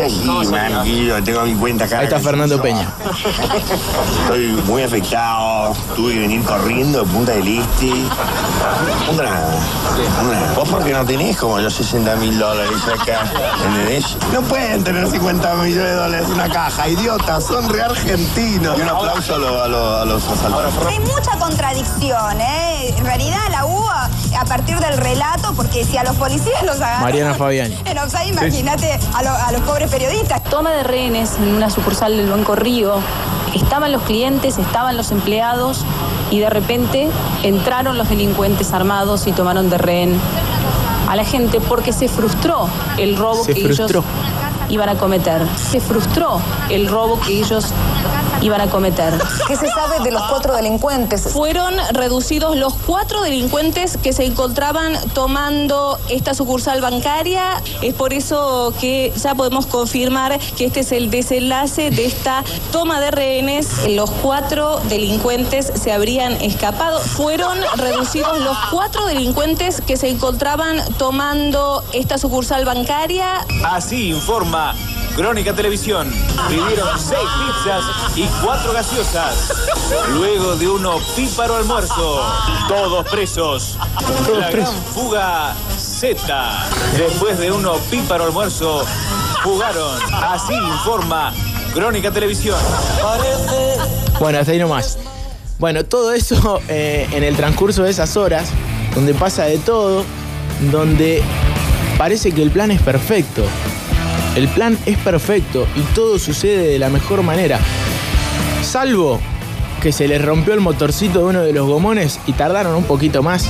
Así, 0.05 0.49
man, 0.51 1.23
tengo 1.23 1.41
mi 1.43 1.55
cuenta 1.55 1.85
acá. 1.85 1.99
Ahí 1.99 2.05
está 2.05 2.19
Fernando 2.19 2.61
Peña. 2.61 2.87
Estoy 4.23 4.47
muy 4.67 4.83
afectado. 4.83 5.73
Tuve 5.95 6.13
que 6.13 6.19
venir 6.19 6.43
corriendo 6.43 6.99
de 7.03 7.05
Punta 7.11 7.31
del 7.33 7.59
Este. 7.59 7.91
Una, 9.11 9.45
una. 10.23 10.53
Vos 10.55 10.69
porque 10.69 10.91
no 10.91 11.05
tenés 11.05 11.37
como 11.37 11.57
los 11.59 11.73
60 11.73 12.15
mil 12.17 12.37
dólares 12.37 12.71
acá, 13.01 13.21
¿entendés? 13.65 14.17
No 14.33 14.41
pueden 14.41 14.83
tener 14.83 15.07
50 15.09 15.53
millones 15.55 15.75
de 15.89 15.93
dólares 15.93 16.25
en 16.27 16.33
una 16.33 16.49
caja, 16.49 16.87
idiotas, 16.87 17.43
son 17.45 17.69
re 17.69 17.81
argentinos. 17.83 18.77
Y 18.77 18.81
un 18.81 18.89
aplauso 18.89 19.35
a, 19.35 19.37
los- 19.37 19.61
a 19.61 19.67
los- 19.67 20.01
a 20.01 20.05
los 20.05 20.23
asaltantes. 20.27 20.87
Hay 20.87 20.99
mucha 20.99 21.37
contradicción, 21.39 22.41
¿eh? 22.41 22.93
En 22.97 23.05
realidad 23.05 23.39
la 23.51 23.65
hubo 23.65 23.85
a 23.89 24.45
partir 24.45 24.77
del 24.79 24.97
relato, 24.97 25.53
porque 25.55 25.85
si 25.85 25.97
a 25.97 26.03
los 26.03 26.15
policías 26.17 26.61
los 26.63 26.75
agarran 26.77 27.01
Mariana 27.03 27.33
Fabiani. 27.35 27.77
en 27.85 27.97
offside, 27.97 28.27
imagínate 28.27 28.99
a, 29.13 29.23
lo- 29.23 29.29
a 29.33 29.51
los 29.51 29.61
pobres 29.61 29.89
periodistas. 29.95 30.43
Toma 30.43 30.73
de 30.73 30.83
rehenes 30.83 31.37
en 31.37 31.55
una 31.55 31.69
sucursal 31.69 32.17
del 32.17 32.29
Banco 32.29 32.53
Río. 32.53 32.95
Estaban 33.55 33.93
los 33.93 34.01
clientes, 34.01 34.57
estaban 34.57 34.97
los 34.97 35.11
empleados 35.11 35.85
y 36.31 36.39
de 36.39 36.49
repente 36.49 37.09
entraron 37.43 37.97
los 37.97 38.09
delincuentes 38.09 38.73
armados 38.73 39.25
y 39.25 39.31
tomaron 39.31 39.69
de 39.69 39.77
rehén 39.77 40.19
a 41.07 41.15
la 41.15 41.23
gente 41.23 41.61
porque 41.61 41.93
se 41.93 42.09
frustró 42.09 42.67
el 42.97 43.15
robo 43.15 43.45
Se 43.45 43.53
que 43.53 43.61
frustró. 43.61 43.99
ellos 43.99 44.03
iban 44.67 44.89
a 44.89 44.95
cometer. 44.95 45.47
Se 45.55 45.79
frustró 45.79 46.41
el 46.69 46.89
robo 46.89 47.17
que 47.21 47.39
ellos 47.39 47.67
iban 48.45 48.61
a 48.61 48.69
cometer. 48.69 49.13
¿Qué 49.47 49.55
se 49.55 49.67
sabe 49.67 50.03
de 50.03 50.11
los 50.11 50.21
cuatro 50.29 50.55
delincuentes? 50.55 51.23
Fueron 51.33 51.73
reducidos 51.93 52.55
los 52.55 52.75
cuatro 52.75 53.23
delincuentes 53.23 53.97
que 53.97 54.13
se 54.13 54.25
encontraban 54.25 54.93
tomando 55.13 55.97
esta 56.09 56.35
sucursal 56.35 56.79
bancaria. 56.79 57.61
Es 57.81 57.95
por 57.95 58.13
eso 58.13 58.71
que 58.79 59.11
ya 59.15 59.33
podemos 59.33 59.65
confirmar 59.65 60.39
que 60.57 60.65
este 60.65 60.81
es 60.81 60.91
el 60.91 61.09
desenlace 61.09 61.89
de 61.89 62.05
esta 62.05 62.43
toma 62.71 62.99
de 62.99 63.09
rehenes. 63.09 63.87
Los 63.89 64.11
cuatro 64.11 64.79
delincuentes 64.89 65.71
se 65.73 65.91
habrían 65.91 66.33
escapado. 66.33 66.99
Fueron 66.99 67.57
reducidos 67.77 68.39
los 68.41 68.57
cuatro 68.69 69.07
delincuentes 69.07 69.81
que 69.81 69.97
se 69.97 70.09
encontraban 70.09 70.77
tomando 70.99 71.83
esta 71.93 72.19
sucursal 72.19 72.63
bancaria. 72.63 73.45
Así 73.63 74.09
informa 74.09 74.75
Crónica 75.15 75.53
Televisión. 75.53 76.11
Pidieron 76.49 76.99
seis 76.99 77.27
pizzas 77.39 78.17
y 78.17 78.27
cuatro 78.43 78.73
gaseosas. 78.73 79.53
Luego 80.09 80.57
de 80.57 80.67
uno 80.67 80.97
píparo 81.15 81.55
almuerzo. 81.55 82.21
Todos 82.67 83.07
presos. 83.09 83.77
La 84.37 84.51
gran 84.51 84.73
fuga 84.93 85.55
Z. 85.77 86.67
Después 86.97 87.39
de 87.39 87.49
uno 87.49 87.75
píparo 87.89 88.25
almuerzo, 88.25 88.85
fugaron. 89.41 89.97
Así 90.13 90.53
informa 90.53 91.33
Crónica 91.73 92.11
Televisión. 92.11 92.59
Bueno, 94.19 94.39
hasta 94.39 94.51
ahí 94.51 94.59
nomás. 94.59 94.97
Bueno, 95.59 95.85
todo 95.85 96.11
eso 96.11 96.59
eh, 96.67 97.07
en 97.13 97.23
el 97.23 97.37
transcurso 97.37 97.83
de 97.83 97.91
esas 97.91 98.17
horas, 98.17 98.49
donde 98.93 99.13
pasa 99.13 99.45
de 99.45 99.59
todo, 99.59 100.03
donde 100.71 101.23
parece 101.97 102.33
que 102.33 102.43
el 102.43 102.51
plan 102.51 102.71
es 102.71 102.81
perfecto. 102.81 103.43
El 104.35 104.49
plan 104.49 104.77
es 104.85 104.97
perfecto 104.97 105.65
y 105.77 105.81
todo 105.93 106.19
sucede 106.19 106.67
de 106.67 106.77
la 106.77 106.89
mejor 106.89 107.23
manera. 107.23 107.57
Salvo 108.63 109.21
que 109.81 109.93
se 109.93 110.09
les 110.09 110.23
rompió 110.23 110.53
el 110.53 110.59
motorcito 110.59 111.19
de 111.19 111.25
uno 111.25 111.41
de 111.41 111.53
los 111.53 111.67
gomones 111.67 112.19
y 112.27 112.33
tardaron 112.33 112.75
un 112.75 112.83
poquito 112.83 113.23
más. 113.23 113.49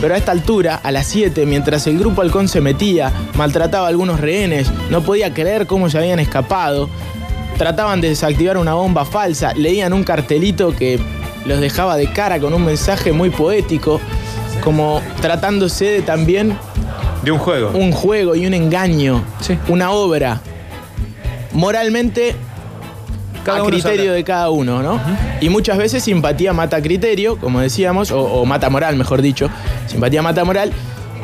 Pero 0.00 0.14
a 0.14 0.16
esta 0.16 0.32
altura, 0.32 0.80
a 0.82 0.90
las 0.90 1.06
7, 1.06 1.46
mientras 1.46 1.86
el 1.86 1.98
grupo 1.98 2.22
halcón 2.22 2.48
se 2.48 2.60
metía, 2.60 3.12
maltrataba 3.36 3.86
a 3.86 3.90
algunos 3.90 4.18
rehenes, 4.20 4.72
no 4.90 5.02
podía 5.02 5.32
creer 5.32 5.68
cómo 5.68 5.88
se 5.88 5.98
habían 5.98 6.18
escapado, 6.18 6.90
trataban 7.56 8.00
de 8.00 8.08
desactivar 8.08 8.56
una 8.56 8.74
bomba 8.74 9.04
falsa, 9.04 9.54
leían 9.54 9.92
un 9.92 10.02
cartelito 10.02 10.74
que 10.74 10.98
los 11.46 11.60
dejaba 11.60 11.96
de 11.96 12.10
cara 12.12 12.40
con 12.40 12.54
un 12.54 12.64
mensaje 12.64 13.12
muy 13.12 13.30
poético, 13.30 14.00
como 14.62 15.00
tratándose 15.20 15.84
de 15.84 16.02
también 16.02 16.58
De 17.24 17.30
un 17.32 17.38
juego. 17.38 17.70
un 17.74 17.92
juego 17.92 18.34
y 18.34 18.46
un 18.46 18.54
engaño, 18.54 19.22
Sí. 19.40 19.58
una 19.68 19.90
obra. 19.90 20.40
Moralmente, 21.52 22.34
Cada 23.44 23.60
a 23.62 23.64
criterio 23.66 24.12
de 24.12 24.24
cada 24.24 24.50
uno, 24.50 24.82
¿no? 24.82 25.00
Y 25.40 25.48
muchas 25.48 25.76
veces 25.78 26.02
simpatía 26.02 26.52
mata 26.52 26.80
criterio, 26.82 27.36
como 27.38 27.60
decíamos, 27.60 28.10
o, 28.10 28.20
o 28.20 28.44
mata 28.46 28.70
moral, 28.70 28.96
mejor 28.96 29.22
dicho. 29.22 29.48
Simpatía 29.86 30.22
mata 30.22 30.44
moral. 30.44 30.72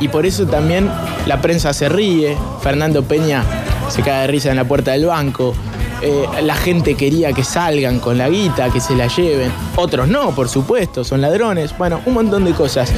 Y 0.00 0.08
por 0.08 0.24
eso 0.24 0.46
también 0.46 0.88
la 1.26 1.40
prensa 1.42 1.72
se 1.74 1.88
ríe, 1.88 2.36
Fernando 2.62 3.02
Peña 3.04 3.42
se 3.88 4.02
cae 4.02 4.22
de 4.22 4.26
risa 4.28 4.50
en 4.50 4.56
la 4.56 4.64
puerta 4.64 4.92
del 4.92 5.06
banco. 5.06 5.54
eh, 6.02 6.24
la 6.42 6.54
gente 6.54 6.94
quería 6.94 7.32
que 7.34 7.44
salgan 7.44 7.98
con 8.00 8.16
la 8.16 8.30
guita, 8.30 8.70
que 8.70 8.80
se 8.80 8.94
la 8.96 9.06
lleven. 9.08 9.52
Otros 9.76 10.08
no, 10.08 10.34
por 10.34 10.48
supuesto, 10.48 11.04
son 11.04 11.20
ladrones. 11.20 11.76
Bueno, 11.76 12.00
un 12.06 12.14
montón 12.14 12.44
de 12.46 12.52
cosas. 12.52 12.90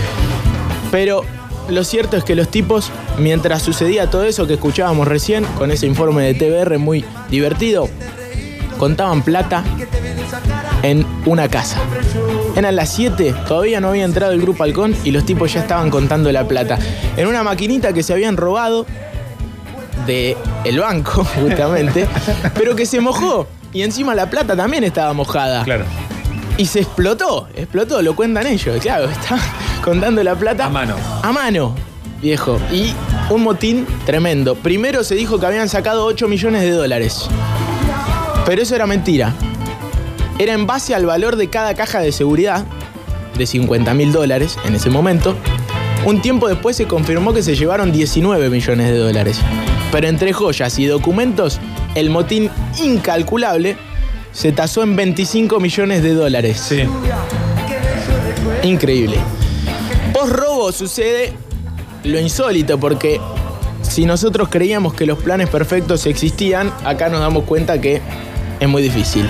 Pero 0.93 1.25
lo 1.69 1.85
cierto 1.85 2.17
es 2.17 2.25
que 2.25 2.35
los 2.35 2.49
tipos, 2.49 2.91
mientras 3.19 3.63
sucedía 3.63 4.11
todo 4.11 4.25
eso 4.25 4.47
que 4.47 4.55
escuchábamos 4.55 5.09
recién, 5.09 5.45
con 5.57 5.71
ese 5.71 5.87
informe 5.87 6.33
de 6.33 6.35
TBR 6.35 6.79
muy 6.79 7.05
divertido, 7.31 7.89
contaban 8.79 9.23
plata 9.23 9.65
en 10.83 11.07
una 11.27 11.49
casa. 11.49 11.79
Eran 12.57 12.77
las 12.77 12.93
7, 12.93 13.35
todavía 13.47 13.81
no 13.81 13.89
había 13.89 14.05
entrado 14.05 14.33
el 14.33 14.41
grupo 14.41 14.65
Halcón 14.65 14.95
y 15.05 15.11
los 15.13 15.25
tipos 15.25 15.53
ya 15.53 15.61
estaban 15.61 15.91
contando 15.91 16.31
la 16.33 16.47
plata. 16.47 16.79
En 17.17 17.27
una 17.27 17.43
maquinita 17.43 17.93
que 17.93 18.03
se 18.03 18.13
habían 18.13 18.37
robado 18.37 18.85
de 20.07 20.37
el 20.65 20.81
banco, 20.81 21.25
justamente, 21.41 22.07
pero 22.55 22.75
que 22.75 22.87
se 22.87 23.01
mojó. 23.01 23.47
Y 23.73 23.83
encima 23.83 24.15
la 24.15 24.29
plata 24.29 24.55
también 24.55 24.85
estaba 24.85 25.13
mojada. 25.13 25.65
Claro. 25.65 25.85
Y 26.59 26.67
se 26.67 26.81
explotó, 26.81 27.49
explotó, 27.55 28.03
lo 28.03 28.15
cuentan 28.15 28.47
ellos. 28.47 28.79
Claro, 28.83 29.09
está 29.09 29.39
contando 29.83 30.23
la 30.23 30.35
plata. 30.35 30.67
A 30.67 30.71
mano. 30.71 30.97
A 31.23 31.33
mano, 31.33 31.75
viejo. 32.21 32.59
Y 32.71 32.95
un 33.31 33.43
motín 33.43 33.87
tremendo. 34.07 34.55
Primero 34.55 35.05
se 35.05 35.15
dijo 35.15 35.39
que 35.39 35.47
habían 35.47 35.69
sacado 35.69 36.07
8 36.07 36.29
millones 36.29 36.63
de 36.63 36.71
dólares. 36.71 37.29
Pero 38.47 38.63
eso 38.63 38.75
era 38.75 38.87
mentira. 38.87 39.35
Era 40.39 40.55
en 40.55 40.67
base 40.67 40.95
al 40.95 41.07
valor 41.07 41.37
de 41.37 41.49
cada 41.49 41.75
caja 41.75 42.01
de 42.01 42.13
seguridad, 42.13 42.65
de 43.37 43.47
50 43.47 43.93
mil 43.95 44.13
dólares 44.13 44.57
en 44.65 44.75
ese 44.75 44.91
momento. 44.91 45.37
Un 46.05 46.21
tiempo 46.21 46.49
después 46.49 46.77
se 46.77 46.87
confirmó 46.87 47.33
que 47.33 47.43
se 47.43 47.55
llevaron 47.55 47.93
19 47.93 48.51
millones 48.51 48.89
de 48.89 48.99
dólares. 48.99 49.39
Pero 49.93 50.09
entre 50.09 50.33
joyas 50.33 50.79
y 50.79 50.87
documentos, 50.87 51.61
el 51.95 52.11
motín 52.11 52.51
incalculable 52.83 53.77
se 54.33 54.51
tasó 54.51 54.83
en 54.83 54.97
25 54.97 55.61
millones 55.61 56.03
de 56.03 56.15
dólares. 56.15 56.59
Sí. 56.59 56.83
Increíble. 58.63 59.19
Post 60.13 60.33
robo 60.33 60.73
sucede 60.73 61.33
lo 62.05 62.21
insólito 62.21 62.79
porque 62.79 63.21
si 63.83 64.05
nosotros 64.05 64.49
creíamos 64.51 64.95
que 64.95 65.07
los 65.07 65.19
planes 65.19 65.49
perfectos 65.49 66.07
existían, 66.07 66.73
acá 66.85 67.09
nos 67.09 67.21
damos 67.21 67.45
cuenta 67.45 67.81
que 67.81 68.01
es 68.61 68.69
muy 68.69 68.83
difícil. 68.83 69.29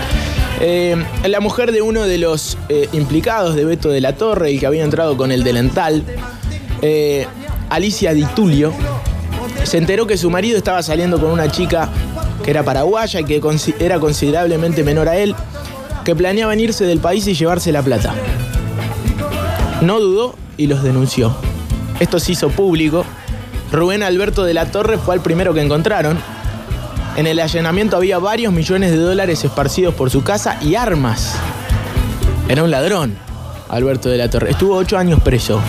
Eh, 0.61 0.97
la 1.27 1.41
mujer 1.41 1.73
de 1.73 1.83
uno 1.83 2.03
de 2.03 2.19
los 2.19 2.59
eh, 2.69 2.89
implicados 2.93 3.55
de 3.55 3.65
Beto 3.65 3.89
de 3.89 4.01
la 4.01 4.17
Torre, 4.17 4.51
el 4.51 4.61
que 4.61 4.67
había 4.67 4.85
entrado 4.85 5.17
con 5.17 5.33
el 5.33 5.43
delantal, 5.43 6.05
eh, 6.83 7.27
Alicia 7.71 8.13
Di 8.13 8.25
Tulio, 8.37 8.73
se 9.65 9.79
enteró 9.79 10.07
que 10.07 10.17
su 10.17 10.31
marido 10.31 10.59
estaba 10.59 10.83
saliendo 10.83 11.21
con 11.21 11.31
una 11.31 11.51
chica 11.51 11.91
que 12.45 12.51
era 12.51 12.65
paraguaya 12.65 13.21
y 13.21 13.25
que 13.25 13.41
era 13.79 14.01
considerablemente 14.01 14.85
menor 14.85 15.09
a 15.09 15.17
él, 15.17 15.35
que 16.05 16.15
planeaban 16.15 16.59
irse 16.61 16.85
del 16.85 16.99
país 16.99 17.27
y 17.27 17.35
llevarse 17.35 17.73
la 17.73 17.83
plata. 17.83 18.15
No 19.81 20.01
dudó 20.01 20.37
y 20.63 20.67
los 20.67 20.83
denunció. 20.83 21.35
Esto 21.99 22.21
se 22.21 22.33
hizo 22.33 22.49
público. 22.51 23.05
Rubén 23.73 24.03
Alberto 24.03 24.45
de 24.45 24.55
la 24.55 24.67
Torre 24.67 24.97
fue 24.99 25.15
el 25.15 25.21
primero 25.21 25.53
que 25.55 25.61
encontraron. 25.61 26.19
En 27.17 27.27
el 27.27 27.41
allanamiento 27.41 27.97
había 27.97 28.19
varios 28.19 28.53
millones 28.53 28.91
de 28.91 28.97
dólares 28.97 29.45
esparcidos 29.45 29.95
por 29.95 30.11
su 30.11 30.23
casa 30.23 30.59
y 30.63 30.77
armas. 30.77 31.35
Era 32.49 32.63
un 32.63 32.71
ladrón, 32.71 33.17
Alberto 33.69 34.09
de 34.09 34.19
la 34.19 34.31
Torre. 34.31 34.51
Estuvo 34.51 34.77
ocho 34.77 34.97
años 34.97 35.21
preso. 35.23 35.61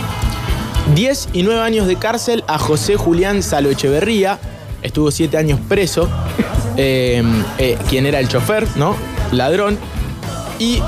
10 0.96 1.30
y 1.34 1.44
9 1.44 1.62
años 1.62 1.88
de 1.88 1.96
cárcel 1.96 2.44
a 2.48 2.60
José 2.60 2.96
Julián 2.96 3.42
Salo 3.42 3.70
Echeverría. 3.70 4.38
Estuvo 4.82 5.12
7 5.12 5.38
años 5.38 5.60
preso. 5.68 6.10
eh, 6.78 7.24
eh, 7.58 7.78
quien 7.90 8.06
era 8.06 8.20
el 8.20 8.28
chofer, 8.28 8.68
¿no? 8.76 8.96
Ladrón. 9.32 9.78
Y 10.60 10.82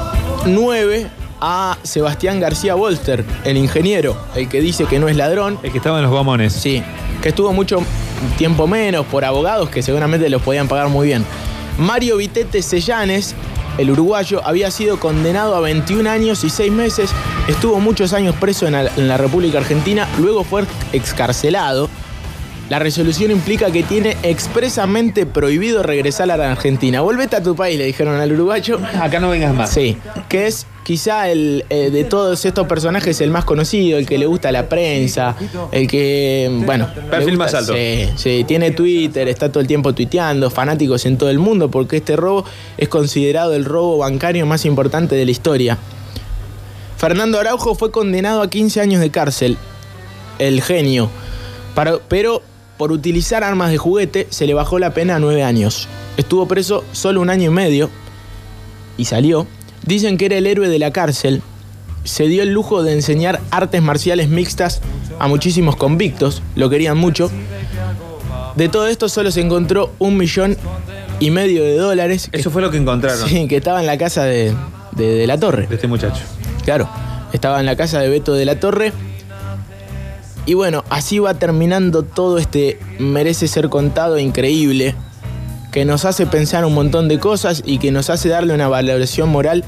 9 0.45 1.07
a 1.41 1.77
Sebastián 1.83 2.39
García 2.39 2.75
Wolster, 2.75 3.25
el 3.43 3.57
ingeniero, 3.57 4.17
el 4.35 4.49
que 4.49 4.61
dice 4.61 4.85
que 4.85 4.99
no 4.99 5.07
es 5.07 5.15
ladrón. 5.15 5.59
El 5.63 5.71
que 5.71 5.77
estaba 5.77 5.97
en 5.97 6.03
los 6.03 6.11
gomones. 6.11 6.53
Sí, 6.53 6.83
que 7.21 7.29
estuvo 7.29 7.53
mucho 7.53 7.79
tiempo 8.37 8.67
menos 8.67 9.05
por 9.05 9.25
abogados 9.25 9.69
que 9.69 9.81
seguramente 9.81 10.29
los 10.29 10.41
podían 10.41 10.67
pagar 10.67 10.89
muy 10.89 11.07
bien. 11.07 11.25
Mario 11.77 12.17
Vitete 12.17 12.61
Sellanes, 12.61 13.35
el 13.77 13.91
uruguayo, 13.91 14.41
había 14.45 14.71
sido 14.71 14.99
condenado 14.99 15.55
a 15.55 15.59
21 15.59 16.09
años 16.09 16.43
y 16.43 16.49
6 16.49 16.71
meses, 16.71 17.11
estuvo 17.47 17.79
muchos 17.79 18.13
años 18.13 18.35
preso 18.39 18.65
en 18.67 18.73
la, 18.73 18.89
en 18.95 19.07
la 19.07 19.17
República 19.17 19.57
Argentina, 19.57 20.07
luego 20.19 20.43
fue 20.43 20.63
excarcelado 20.93 21.89
La 22.69 22.80
resolución 22.80 23.30
implica 23.30 23.69
que 23.69 23.84
tiene 23.84 24.17
expresamente 24.23 25.28
prohibido 25.28 25.84
regresar 25.84 26.32
a 26.32 26.38
la 26.38 26.51
Argentina. 26.51 27.01
Volvete 27.01 27.36
a 27.36 27.43
tu 27.43 27.56
país, 27.56 27.78
le 27.78 27.86
dijeron 27.86 28.19
al 28.19 28.32
uruguayo. 28.32 28.80
Acá 28.99 29.19
no 29.19 29.30
vengas 29.30 29.54
más. 29.54 29.69
Sí, 29.69 29.97
que 30.30 30.47
es 30.47 30.65
quizá 30.84 31.30
el 31.30 31.63
eh, 31.69 31.91
de 31.91 32.04
todos 32.06 32.43
estos 32.43 32.65
personajes 32.67 33.21
el 33.21 33.30
más 33.30 33.45
conocido, 33.45 33.99
el 33.99 34.08
que 34.08 34.17
le 34.17 34.25
gusta 34.25 34.51
la 34.51 34.67
prensa, 34.67 35.36
el 35.71 35.88
que, 35.88 36.49
bueno... 36.65 36.88
Perfil 37.12 37.38
gusta- 37.38 37.38
más 37.38 37.54
alto. 37.54 37.73
Sí, 37.75 38.10
sí, 38.15 38.43
tiene 38.47 38.71
Twitter, 38.71 39.28
está 39.28 39.51
todo 39.51 39.62
el 39.62 39.67
tiempo 39.67 39.93
tuiteando, 39.93 40.49
fanáticos 40.49 41.06
en 41.06 41.19
todo 41.19 41.30
el 41.30 41.38
mundo, 41.38 41.69
porque 41.69 41.97
este 41.97 42.15
robo 42.15 42.45
es 42.78 42.89
considerado 42.89 43.54
el 43.54 43.65
robo 43.65 43.99
bancario 43.99 44.45
más 44.47 44.65
importante 44.65 45.13
de 45.15 45.25
la 45.25 45.32
historia. 45.32 45.78
Fernando 46.97 47.39
Araujo 47.39 47.75
fue 47.75 47.91
condenado 47.91 48.41
a 48.41 48.49
15 48.49 48.82
años 48.82 49.01
de 49.01 49.12
cárcel, 49.12 49.58
el 50.39 50.62
genio, 50.63 51.10
Para- 51.75 51.97
pero 52.08 52.41
por 52.77 52.91
utilizar 52.91 53.43
armas 53.43 53.71
de 53.71 53.77
juguete 53.77 54.27
se 54.29 54.45
le 54.47 54.53
bajó 54.53 54.79
la 54.79 54.93
pena 54.93 55.15
a 55.15 55.19
9 55.19 55.43
años. 55.43 55.88
Estuvo 56.17 56.47
preso 56.47 56.83
solo 56.91 57.21
un 57.21 57.29
año 57.29 57.49
y 57.51 57.53
medio 57.53 57.89
y 58.97 59.05
salió. 59.05 59.47
Dicen 59.85 60.17
que 60.17 60.25
era 60.25 60.38
el 60.38 60.47
héroe 60.47 60.67
de 60.69 60.79
la 60.79 60.91
cárcel. 60.91 61.41
Se 62.03 62.27
dio 62.27 62.43
el 62.43 62.49
lujo 62.51 62.83
de 62.83 62.93
enseñar 62.93 63.39
artes 63.51 63.81
marciales 63.81 64.29
mixtas 64.29 64.81
a 65.19 65.27
muchísimos 65.27 65.75
convictos, 65.75 66.41
lo 66.55 66.69
querían 66.69 66.97
mucho. 66.97 67.31
De 68.55 68.69
todo 68.69 68.88
esto 68.88 69.09
solo 69.09 69.31
se 69.31 69.41
encontró 69.41 69.93
un 69.99 70.17
millón 70.17 70.57
y 71.19 71.31
medio 71.31 71.63
de 71.63 71.77
dólares. 71.77 72.29
Eso 72.31 72.51
fue 72.51 72.61
lo 72.61 72.71
que 72.71 72.77
encontraron 72.77 73.27
Sí, 73.27 73.47
que 73.47 73.57
estaba 73.57 73.79
en 73.81 73.88
la 73.88 73.97
casa 73.97 74.23
de, 74.23 74.53
de- 74.93 75.15
de 75.15 75.27
la 75.27 75.38
torre. 75.39 75.67
de 75.67 75.75
este 75.75 75.88
muchacho. 75.88 76.21
Claro, 76.63 76.89
estaba 77.33 77.59
en 77.59 77.65
la 77.65 77.75
casa 77.75 77.99
de 77.99 78.09
Beto 78.09 78.33
de 78.33 78.45
la 78.45 78.59
Torre. 78.59 78.93
Y 80.45 80.53
bueno, 80.53 80.84
así 80.89 81.19
va 81.19 81.34
terminando 81.34 82.03
todo 82.03 82.38
este 82.38 82.79
merece 82.99 83.47
ser 83.47 83.69
contado 83.69 84.19
increíble, 84.19 84.95
que 85.71 85.86
nos 85.86 86.05
hace 86.05 86.27
pensar 86.27 86.65
un 86.65 86.73
montón 86.73 87.08
de 87.08 87.19
cosas 87.19 87.63
y 87.65 87.79
que 87.79 87.91
nos 87.91 88.10
hace 88.10 88.29
darle 88.29 88.53
una 88.53 88.67
valoración 88.67 89.29
moral 89.29 89.63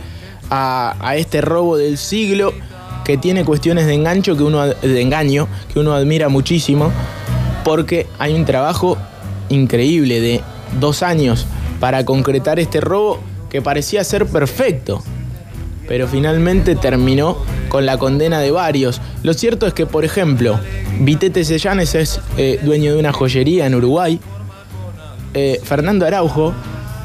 a, 0.49 0.95
a 0.99 1.15
este 1.15 1.41
robo 1.41 1.77
del 1.77 1.97
siglo 1.97 2.53
que 3.03 3.17
tiene 3.17 3.43
cuestiones 3.43 3.87
de 3.87 3.93
engancho 3.93 4.37
que 4.37 4.43
uno 4.43 4.65
de 4.65 5.01
engaño 5.01 5.47
que 5.73 5.79
uno 5.79 5.93
admira 5.93 6.29
muchísimo 6.29 6.91
porque 7.63 8.07
hay 8.19 8.33
un 8.33 8.45
trabajo 8.45 8.97
increíble 9.49 10.21
de 10.21 10.41
dos 10.79 11.03
años 11.03 11.45
para 11.79 12.05
concretar 12.05 12.59
este 12.59 12.79
robo 12.79 13.19
que 13.49 13.61
parecía 13.61 14.03
ser 14.03 14.25
perfecto 14.27 15.03
pero 15.87 16.07
finalmente 16.07 16.75
terminó 16.75 17.37
con 17.69 17.85
la 17.85 17.97
condena 17.97 18.39
de 18.39 18.51
varios. 18.51 19.01
Lo 19.23 19.33
cierto 19.33 19.67
es 19.67 19.73
que, 19.73 19.85
por 19.85 20.05
ejemplo, 20.05 20.59
Vitete 20.99 21.43
Sellanes 21.45 21.95
es 21.95 22.19
eh, 22.37 22.59
dueño 22.63 22.93
de 22.93 22.99
una 22.99 23.13
joyería 23.13 23.65
en 23.65 23.75
Uruguay. 23.75 24.19
Eh, 25.33 25.59
Fernando 25.63 26.05
Araujo, 26.05 26.53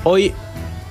hoy 0.05 0.33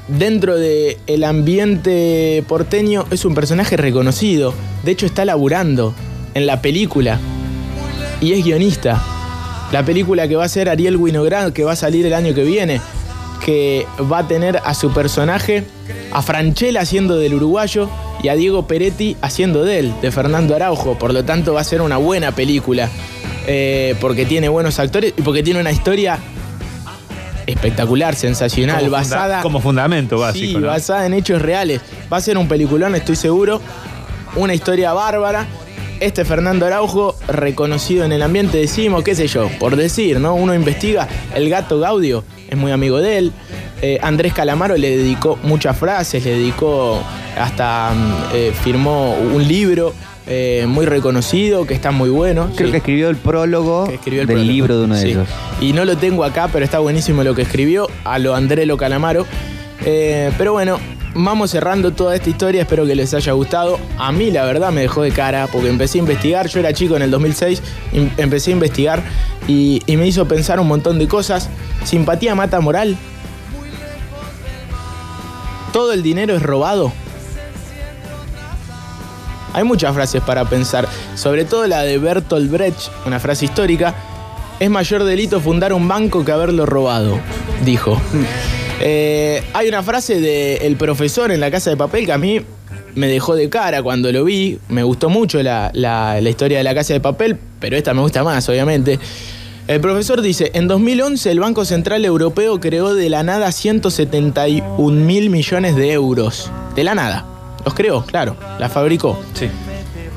dentro 0.07 0.57
del 0.57 1.23
ambiente 1.23 2.43
porteño, 2.47 3.05
es 3.11 3.25
un 3.25 3.35
personaje 3.35 3.77
reconocido. 3.77 4.53
De 4.83 4.91
hecho, 4.91 5.05
está 5.05 5.25
laburando 5.25 5.93
en 6.33 6.45
la 6.45 6.61
película 6.61 7.19
y 8.21 8.33
es 8.33 8.43
guionista. 8.43 9.01
La 9.71 9.85
película 9.85 10.27
que 10.27 10.35
va 10.35 10.45
a 10.45 10.49
ser 10.49 10.69
Ariel 10.69 10.97
Winograd, 10.97 11.53
que 11.53 11.63
va 11.63 11.73
a 11.73 11.77
salir 11.77 12.05
el 12.05 12.13
año 12.13 12.33
que 12.33 12.43
viene, 12.43 12.81
que 13.45 13.85
va 14.11 14.19
a 14.19 14.27
tener 14.27 14.61
a 14.63 14.73
su 14.73 14.91
personaje, 14.91 15.65
a 16.11 16.21
Franchella 16.21 16.81
haciendo 16.81 17.17
del 17.17 17.33
uruguayo 17.33 17.89
y 18.23 18.29
a 18.29 18.35
Diego 18.35 18.67
Peretti 18.67 19.17
haciendo 19.21 19.63
de 19.63 19.79
él, 19.79 19.93
de 20.01 20.11
Fernando 20.11 20.55
Araujo. 20.55 20.97
Por 20.97 21.13
lo 21.13 21.25
tanto, 21.25 21.53
va 21.53 21.61
a 21.61 21.63
ser 21.63 21.81
una 21.81 21.97
buena 21.97 22.33
película, 22.33 22.89
eh, 23.47 23.95
porque 23.99 24.25
tiene 24.25 24.49
buenos 24.49 24.79
actores 24.79 25.13
y 25.17 25.21
porque 25.21 25.43
tiene 25.43 25.59
una 25.59 25.71
historia 25.71 26.19
espectacular, 27.47 28.15
sensacional, 28.15 28.79
Como 28.79 28.91
basada 28.91 29.41
como 29.41 29.59
fundamento 29.59 30.19
básico. 30.19 30.45
Sí, 30.45 30.55
¿no? 30.57 30.67
basada 30.67 31.05
en 31.05 31.13
hechos 31.13 31.41
reales. 31.41 31.81
Va 32.11 32.17
a 32.17 32.21
ser 32.21 32.37
un 32.37 32.47
peliculón, 32.47 32.95
estoy 32.95 33.15
seguro. 33.15 33.61
Una 34.35 34.53
historia 34.53 34.93
bárbara. 34.93 35.45
Este 36.01 36.25
Fernando 36.25 36.65
Araujo, 36.65 37.15
reconocido 37.27 38.03
en 38.05 38.11
el 38.11 38.23
ambiente, 38.23 38.57
decimos, 38.57 39.03
qué 39.03 39.13
sé 39.13 39.27
yo, 39.27 39.49
por 39.59 39.75
decir, 39.75 40.19
¿no? 40.19 40.33
Uno 40.33 40.55
investiga, 40.55 41.07
el 41.35 41.47
gato 41.47 41.79
Gaudio 41.79 42.23
es 42.49 42.57
muy 42.57 42.71
amigo 42.71 42.97
de 42.99 43.19
él. 43.19 43.31
Eh, 43.83 43.99
Andrés 44.01 44.33
Calamaro 44.33 44.75
le 44.77 44.97
dedicó 44.97 45.37
muchas 45.43 45.77
frases, 45.77 46.25
le 46.25 46.31
dedicó 46.31 46.99
hasta 47.39 47.91
mm, 47.93 48.13
eh, 48.33 48.51
firmó 48.63 49.13
un 49.13 49.47
libro 49.47 49.93
eh, 50.25 50.65
muy 50.67 50.87
reconocido, 50.87 51.67
que 51.67 51.75
está 51.75 51.91
muy 51.91 52.09
bueno. 52.09 52.49
Creo 52.55 52.67
Sí 52.67 52.71
que 52.71 52.77
escribió 52.77 53.09
el 53.09 53.17
prólogo 53.17 53.85
escribió 53.87 54.21
el 54.21 54.27
del 54.27 54.37
prólogo. 54.37 54.51
libro 54.53 54.77
de 54.79 54.83
uno 54.85 54.95
de 54.95 55.01
Sí. 55.03 55.09
ellos. 55.11 55.27
Y 55.61 55.73
no 55.73 55.85
lo 55.85 55.97
tengo 55.97 56.23
acá, 56.23 56.49
pero 56.51 56.65
está 56.65 56.79
buenísimo 56.79 57.23
lo 57.23 57.35
que 57.35 57.43
escribió, 57.43 57.87
a 58.05 58.17
lo 58.17 58.33
Andrelo 58.33 58.75
Calamaro. 58.75 59.27
Pero 59.83 60.53
bueno, 60.53 60.79
vamos 61.13 61.51
cerrando 61.51 61.91
toda 61.91 62.15
esta 62.15 62.29
historia, 62.29 62.61
espero 62.61 62.85
que 62.85 62.95
les 62.95 63.13
haya 63.13 63.31
gustado. 63.33 63.79
A 63.97 64.11
mí 64.11 64.31
la 64.31 64.45
verdad 64.45 64.71
me 64.71 64.81
dejó 64.81 65.01
de 65.03 65.11
cara, 65.11 65.47
porque 65.47 65.69
empecé 65.69 65.97
a 65.97 66.01
investigar, 66.01 66.47
yo 66.47 66.59
era 66.59 66.73
chico 66.73 66.95
en 66.95 67.01
el 67.03 67.11
2006, 67.11 67.61
em- 67.93 68.09
empecé 68.17 68.51
a 68.51 68.53
investigar 68.53 69.03
y, 69.47 69.81
y 69.85 69.97
me 69.97 70.07
hizo 70.07 70.27
pensar 70.27 70.59
un 70.59 70.67
montón 70.67 70.99
de 70.99 71.07
cosas. 71.07 71.49
Simpatía 71.83 72.35
mata 72.35 72.59
moral. 72.59 72.97
Todo 75.73 75.93
el 75.93 76.03
dinero 76.03 76.35
es 76.35 76.41
robado. 76.43 76.91
Hay 79.53 79.63
muchas 79.65 79.93
frases 79.93 80.21
para 80.21 80.45
pensar, 80.45 80.87
sobre 81.15 81.43
todo 81.43 81.67
la 81.67 81.81
de 81.81 81.97
Bertolt 81.97 82.49
Brecht, 82.49 82.89
una 83.05 83.19
frase 83.19 83.45
histórica. 83.45 83.93
Es 84.59 84.69
mayor 84.69 85.03
delito 85.03 85.41
fundar 85.41 85.73
un 85.73 85.87
banco 85.87 86.23
que 86.23 86.31
haberlo 86.31 86.65
robado, 86.65 87.19
dijo. 87.65 87.99
Eh, 88.83 89.43
hay 89.53 89.67
una 89.67 89.83
frase 89.83 90.19
del 90.19 90.75
profesor 90.75 91.31
en 91.31 91.39
la 91.39 91.51
casa 91.51 91.69
de 91.69 91.77
papel 91.77 92.05
que 92.05 92.11
a 92.13 92.17
mí 92.17 92.41
me 92.95 93.07
dejó 93.07 93.35
de 93.35 93.49
cara 93.49 93.81
cuando 93.83 94.11
lo 94.11 94.23
vi. 94.23 94.59
Me 94.69 94.83
gustó 94.83 95.09
mucho 95.09 95.41
la, 95.43 95.71
la- 95.73 96.19
la 96.19 96.29
historia 96.29 96.57
de 96.57 96.63
la 96.63 96.73
casa 96.75 96.93
de 96.93 96.99
papel, 96.99 97.37
pero 97.59 97.77
esta 97.77 97.93
me 97.93 98.01
gusta 98.01 98.23
más, 98.23 98.47
obviamente. 98.49 98.99
El 99.67 99.79
profesor 99.79 100.21
dice, 100.21 100.51
en 100.55 100.67
2011 100.67 101.31
el 101.31 101.39
Banco 101.39 101.63
Central 101.63 102.03
Europeo 102.03 102.59
creó 102.59 102.93
de 102.95 103.09
la 103.09 103.23
nada 103.23 103.51
171 103.51 105.05
mil 105.05 105.29
millones 105.29 105.75
de 105.75 105.91
euros. 105.93 106.51
De 106.75 106.83
la 106.83 106.95
nada. 106.95 107.25
Los 107.63 107.73
creó, 107.75 108.03
claro, 108.03 108.35
la 108.59 108.69
fabricó. 108.69 109.19
Sí. 109.35 109.47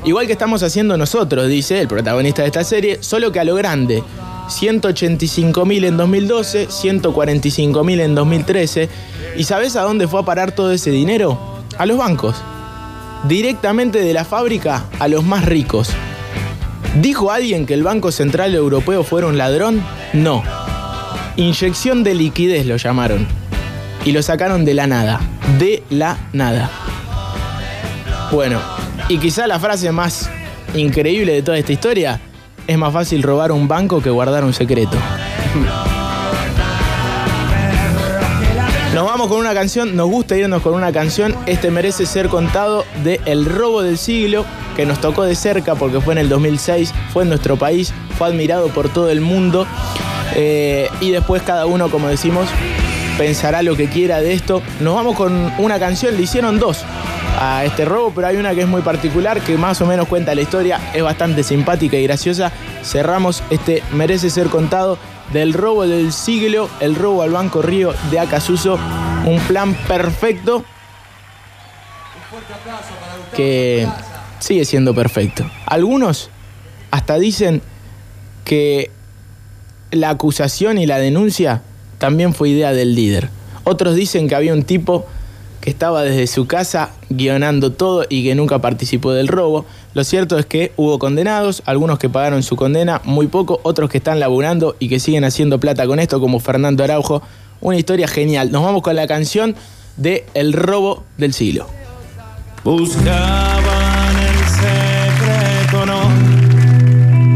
Igual 0.03 0.25
que 0.25 0.33
estamos 0.33 0.61
haciendo 0.63 0.97
nosotros, 0.97 1.47
dice 1.47 1.79
el 1.79 1.87
protagonista 1.87 2.41
de 2.41 2.47
esta 2.47 2.63
serie, 2.63 2.97
solo 3.01 3.31
que 3.31 3.39
a 3.39 3.43
lo 3.43 3.55
grande. 3.55 4.03
185.000 4.47 5.85
en 5.85 5.97
2012, 5.97 6.67
145.000 6.67 8.01
en 8.01 8.15
2013. 8.15 8.89
¿Y 9.37 9.43
sabes 9.43 9.75
a 9.75 9.81
dónde 9.81 10.07
fue 10.07 10.21
a 10.21 10.25
parar 10.25 10.51
todo 10.51 10.71
ese 10.71 10.91
dinero? 10.91 11.39
A 11.77 11.85
los 11.85 11.97
bancos. 11.97 12.35
Directamente 13.27 14.01
de 14.01 14.13
la 14.13 14.25
fábrica 14.25 14.85
a 14.99 15.07
los 15.07 15.23
más 15.23 15.45
ricos. 15.45 15.89
¿Dijo 17.01 17.31
alguien 17.31 17.65
que 17.65 17.73
el 17.73 17.83
Banco 17.83 18.11
Central 18.11 18.55
Europeo 18.55 19.03
fuera 19.03 19.27
un 19.27 19.37
ladrón? 19.37 19.83
No. 20.13 20.43
Inyección 21.35 22.03
de 22.03 22.15
liquidez 22.15 22.65
lo 22.65 22.77
llamaron. 22.77 23.27
Y 24.05 24.11
lo 24.11 24.21
sacaron 24.21 24.63
de 24.63 24.75
la 24.75 24.87
nada. 24.87 25.19
De 25.59 25.83
la 25.89 26.29
nada. 26.31 26.69
Bueno, 28.31 28.61
y 29.09 29.17
quizá 29.17 29.47
la 29.47 29.59
frase 29.59 29.91
más 29.91 30.29
increíble 30.75 31.33
de 31.33 31.41
toda 31.41 31.57
esta 31.57 31.73
historia 31.73 32.21
es 32.67 32.77
más 32.77 32.93
fácil 32.93 33.23
robar 33.23 33.51
un 33.51 33.67
banco 33.67 34.01
que 34.01 34.09
guardar 34.09 34.43
un 34.43 34.53
secreto. 34.53 34.97
Nos 38.93 39.05
vamos 39.05 39.27
con 39.27 39.39
una 39.39 39.53
canción, 39.53 39.95
nos 39.95 40.09
gusta 40.09 40.37
irnos 40.37 40.61
con 40.61 40.73
una 40.73 40.91
canción. 40.93 41.35
Este 41.45 41.69
merece 41.69 42.05
ser 42.05 42.29
contado 42.29 42.85
de 43.03 43.19
El 43.25 43.45
robo 43.45 43.81
del 43.81 43.97
siglo, 43.97 44.45
que 44.75 44.85
nos 44.85 45.01
tocó 45.01 45.23
de 45.23 45.35
cerca 45.35 45.75
porque 45.75 45.99
fue 45.99 46.13
en 46.13 46.19
el 46.19 46.29
2006, 46.29 46.93
fue 47.11 47.23
en 47.23 47.29
nuestro 47.29 47.57
país, 47.57 47.93
fue 48.17 48.27
admirado 48.27 48.69
por 48.69 48.87
todo 48.87 49.09
el 49.09 49.19
mundo. 49.19 49.67
Eh, 50.35 50.89
y 51.01 51.11
después 51.11 51.41
cada 51.41 51.65
uno, 51.65 51.89
como 51.91 52.07
decimos, 52.07 52.47
pensará 53.17 53.63
lo 53.63 53.75
que 53.75 53.89
quiera 53.89 54.21
de 54.21 54.33
esto. 54.33 54.61
Nos 54.79 54.95
vamos 54.95 55.15
con 55.17 55.51
una 55.57 55.77
canción, 55.77 56.15
le 56.15 56.21
hicieron 56.21 56.57
dos 56.57 56.85
a 57.45 57.63
este 57.63 57.85
robo, 57.85 58.11
pero 58.13 58.27
hay 58.27 58.37
una 58.37 58.55
que 58.55 58.61
es 58.61 58.67
muy 58.67 58.81
particular, 58.81 59.39
que 59.41 59.55
más 59.57 59.79
o 59.81 59.85
menos 59.85 60.07
cuenta 60.07 60.33
la 60.33 60.41
historia, 60.41 60.79
es 60.93 61.03
bastante 61.03 61.43
simpática 61.43 61.95
y 61.95 62.03
graciosa. 62.03 62.51
Cerramos 62.83 63.43
este 63.51 63.83
merece 63.93 64.29
ser 64.31 64.47
contado 64.47 64.97
del 65.31 65.53
robo 65.53 65.85
del 65.87 66.11
siglo, 66.11 66.69
el 66.79 66.95
robo 66.95 67.21
al 67.21 67.31
Banco 67.31 67.61
Río 67.61 67.93
de 68.09 68.19
Acasuso, 68.19 68.79
un 69.25 69.39
plan 69.47 69.75
perfecto 69.87 70.65
que 73.35 73.87
sigue 74.39 74.65
siendo 74.65 74.95
perfecto. 74.95 75.49
Algunos 75.67 76.31
hasta 76.89 77.19
dicen 77.19 77.61
que 78.43 78.89
la 79.91 80.09
acusación 80.09 80.79
y 80.79 80.87
la 80.87 80.97
denuncia 80.97 81.61
también 81.99 82.33
fue 82.33 82.49
idea 82.49 82.73
del 82.73 82.95
líder. 82.95 83.29
Otros 83.63 83.95
dicen 83.95 84.27
que 84.27 84.35
había 84.35 84.53
un 84.53 84.63
tipo 84.63 85.05
que 85.61 85.69
estaba 85.69 86.03
desde 86.03 86.27
su 86.27 86.47
casa 86.47 86.91
guionando 87.09 87.71
todo 87.71 88.05
y 88.09 88.23
que 88.23 88.35
nunca 88.35 88.59
participó 88.59 89.13
del 89.13 89.27
robo. 89.27 89.65
Lo 89.93 90.03
cierto 90.03 90.37
es 90.37 90.45
que 90.45 90.71
hubo 90.75 90.99
condenados, 90.99 91.63
algunos 91.65 91.99
que 91.99 92.09
pagaron 92.09 92.43
su 92.43 92.55
condena, 92.55 93.01
muy 93.03 93.27
poco, 93.27 93.59
otros 93.63 93.89
que 93.89 93.97
están 93.97 94.19
laburando 94.19 94.75
y 94.79 94.89
que 94.89 94.99
siguen 94.99 95.23
haciendo 95.23 95.59
plata 95.59 95.87
con 95.87 95.99
esto, 95.99 96.19
como 96.19 96.39
Fernando 96.39 96.83
Araujo. 96.83 97.21
Una 97.61 97.77
historia 97.77 98.07
genial. 98.07 98.51
Nos 98.51 98.63
vamos 98.63 98.81
con 98.81 98.95
la 98.95 99.07
canción 99.07 99.55
de 99.97 100.25
El 100.33 100.53
robo 100.53 101.03
del 101.17 101.33
siglo. 101.33 101.67
Buscaban 102.63 104.17
el 104.17 104.37
secreto. 104.49 105.45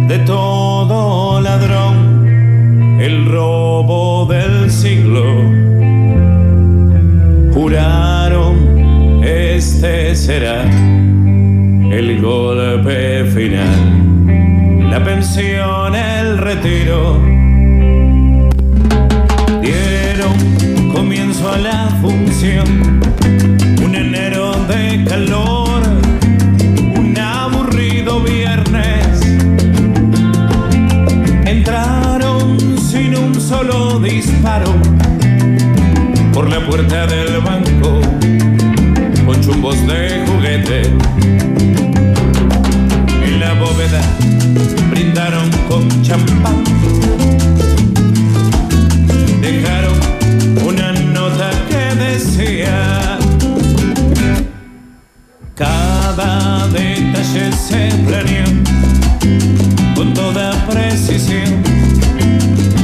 De 0.08 0.18
todo 0.26 1.29
este 9.82 10.14
será 10.14 10.64
el 10.64 12.22
golpe 12.22 13.24
final. 13.34 14.90
La 14.90 15.02
pensión, 15.02 15.96
el 15.96 16.38
retiro. 16.38 17.18
Dieron 19.62 20.92
comienzo 20.92 21.50
a 21.50 21.58
la 21.60 21.88
función 22.02 23.00
un 23.82 23.96
enero 23.96 24.52
de 24.68 25.06
calor, 25.08 25.82
un 26.98 27.18
aburrido 27.18 28.20
viernes. 28.22 29.22
Entraron 31.46 32.78
sin 32.78 33.16
un 33.16 33.34
solo 33.34 33.98
disparo 34.00 34.74
por 36.34 36.50
la 36.50 36.60
puerta 36.68 37.08
del 37.08 37.40
banco 37.40 38.09
de 39.70 40.26
juguete. 40.26 40.82
En 43.24 43.40
la 43.40 43.54
bóveda 43.54 44.02
brindaron 44.90 45.48
con 45.68 45.88
champán. 46.02 46.64
Dejaron 49.42 49.94
una 50.66 50.92
nota 50.92 51.52
que 51.70 51.96
decía 51.96 53.20
cada 55.56 56.68
detalle 56.70 57.52
se 57.52 57.92
planeó 58.08 58.46
con 59.94 60.16
toda 60.16 60.52
precisión 60.66 61.62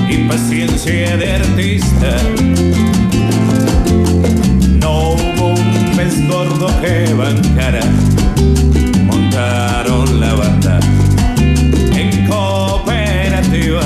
y 0.07 0.17
paciencia 0.29 1.17
de 1.17 1.33
artista. 1.33 2.74
Gordo 6.47 6.67
que 6.81 7.13
bancara, 7.13 7.79
montaron 9.05 10.19
la 10.19 10.33
banda 10.33 10.79
en 11.95 12.27
cooperativa. 12.27 13.81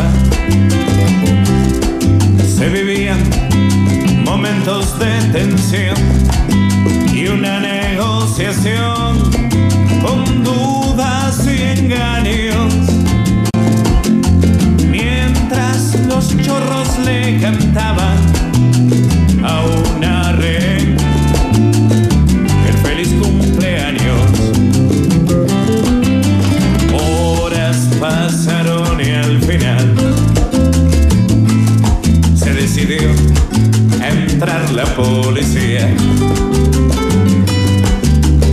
Se 2.56 2.70
vivían 2.70 3.20
momentos 4.26 5.00
de 5.00 5.12
tensión 5.32 5.96
y 7.14 7.28
una 7.28 7.60
negociación 7.60 9.18
con 10.02 10.44
dudas 10.44 11.46
y 11.46 11.80
engaños. 11.80 12.74
Mientras 14.90 15.96
los 16.08 16.36
chorros 16.38 16.98
le 17.06 17.40
cantaban 17.40 17.89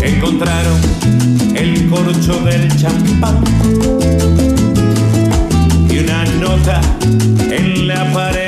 Encontraron 0.03 0.81
el 1.55 1.89
corcho 1.89 2.41
del 2.45 2.69
champán 2.77 3.43
y 5.91 5.99
una 5.99 6.25
nota 6.41 6.81
en 7.51 7.89
la 7.89 8.13
pared 8.13 8.46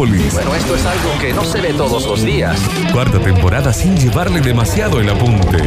Metrópolis. 0.00 0.32
Bueno, 0.32 0.54
esto 0.54 0.74
es 0.74 0.86
algo 0.86 1.18
que 1.20 1.32
no 1.32 1.44
se 1.44 1.60
ve 1.60 1.74
todos 1.74 2.06
los 2.06 2.22
días. 2.22 2.58
Cuarta 2.92 3.18
temporada 3.18 3.72
sin 3.72 3.96
llevarle 3.96 4.40
demasiado 4.40 5.00
el 5.00 5.08
apunte. 5.10 5.58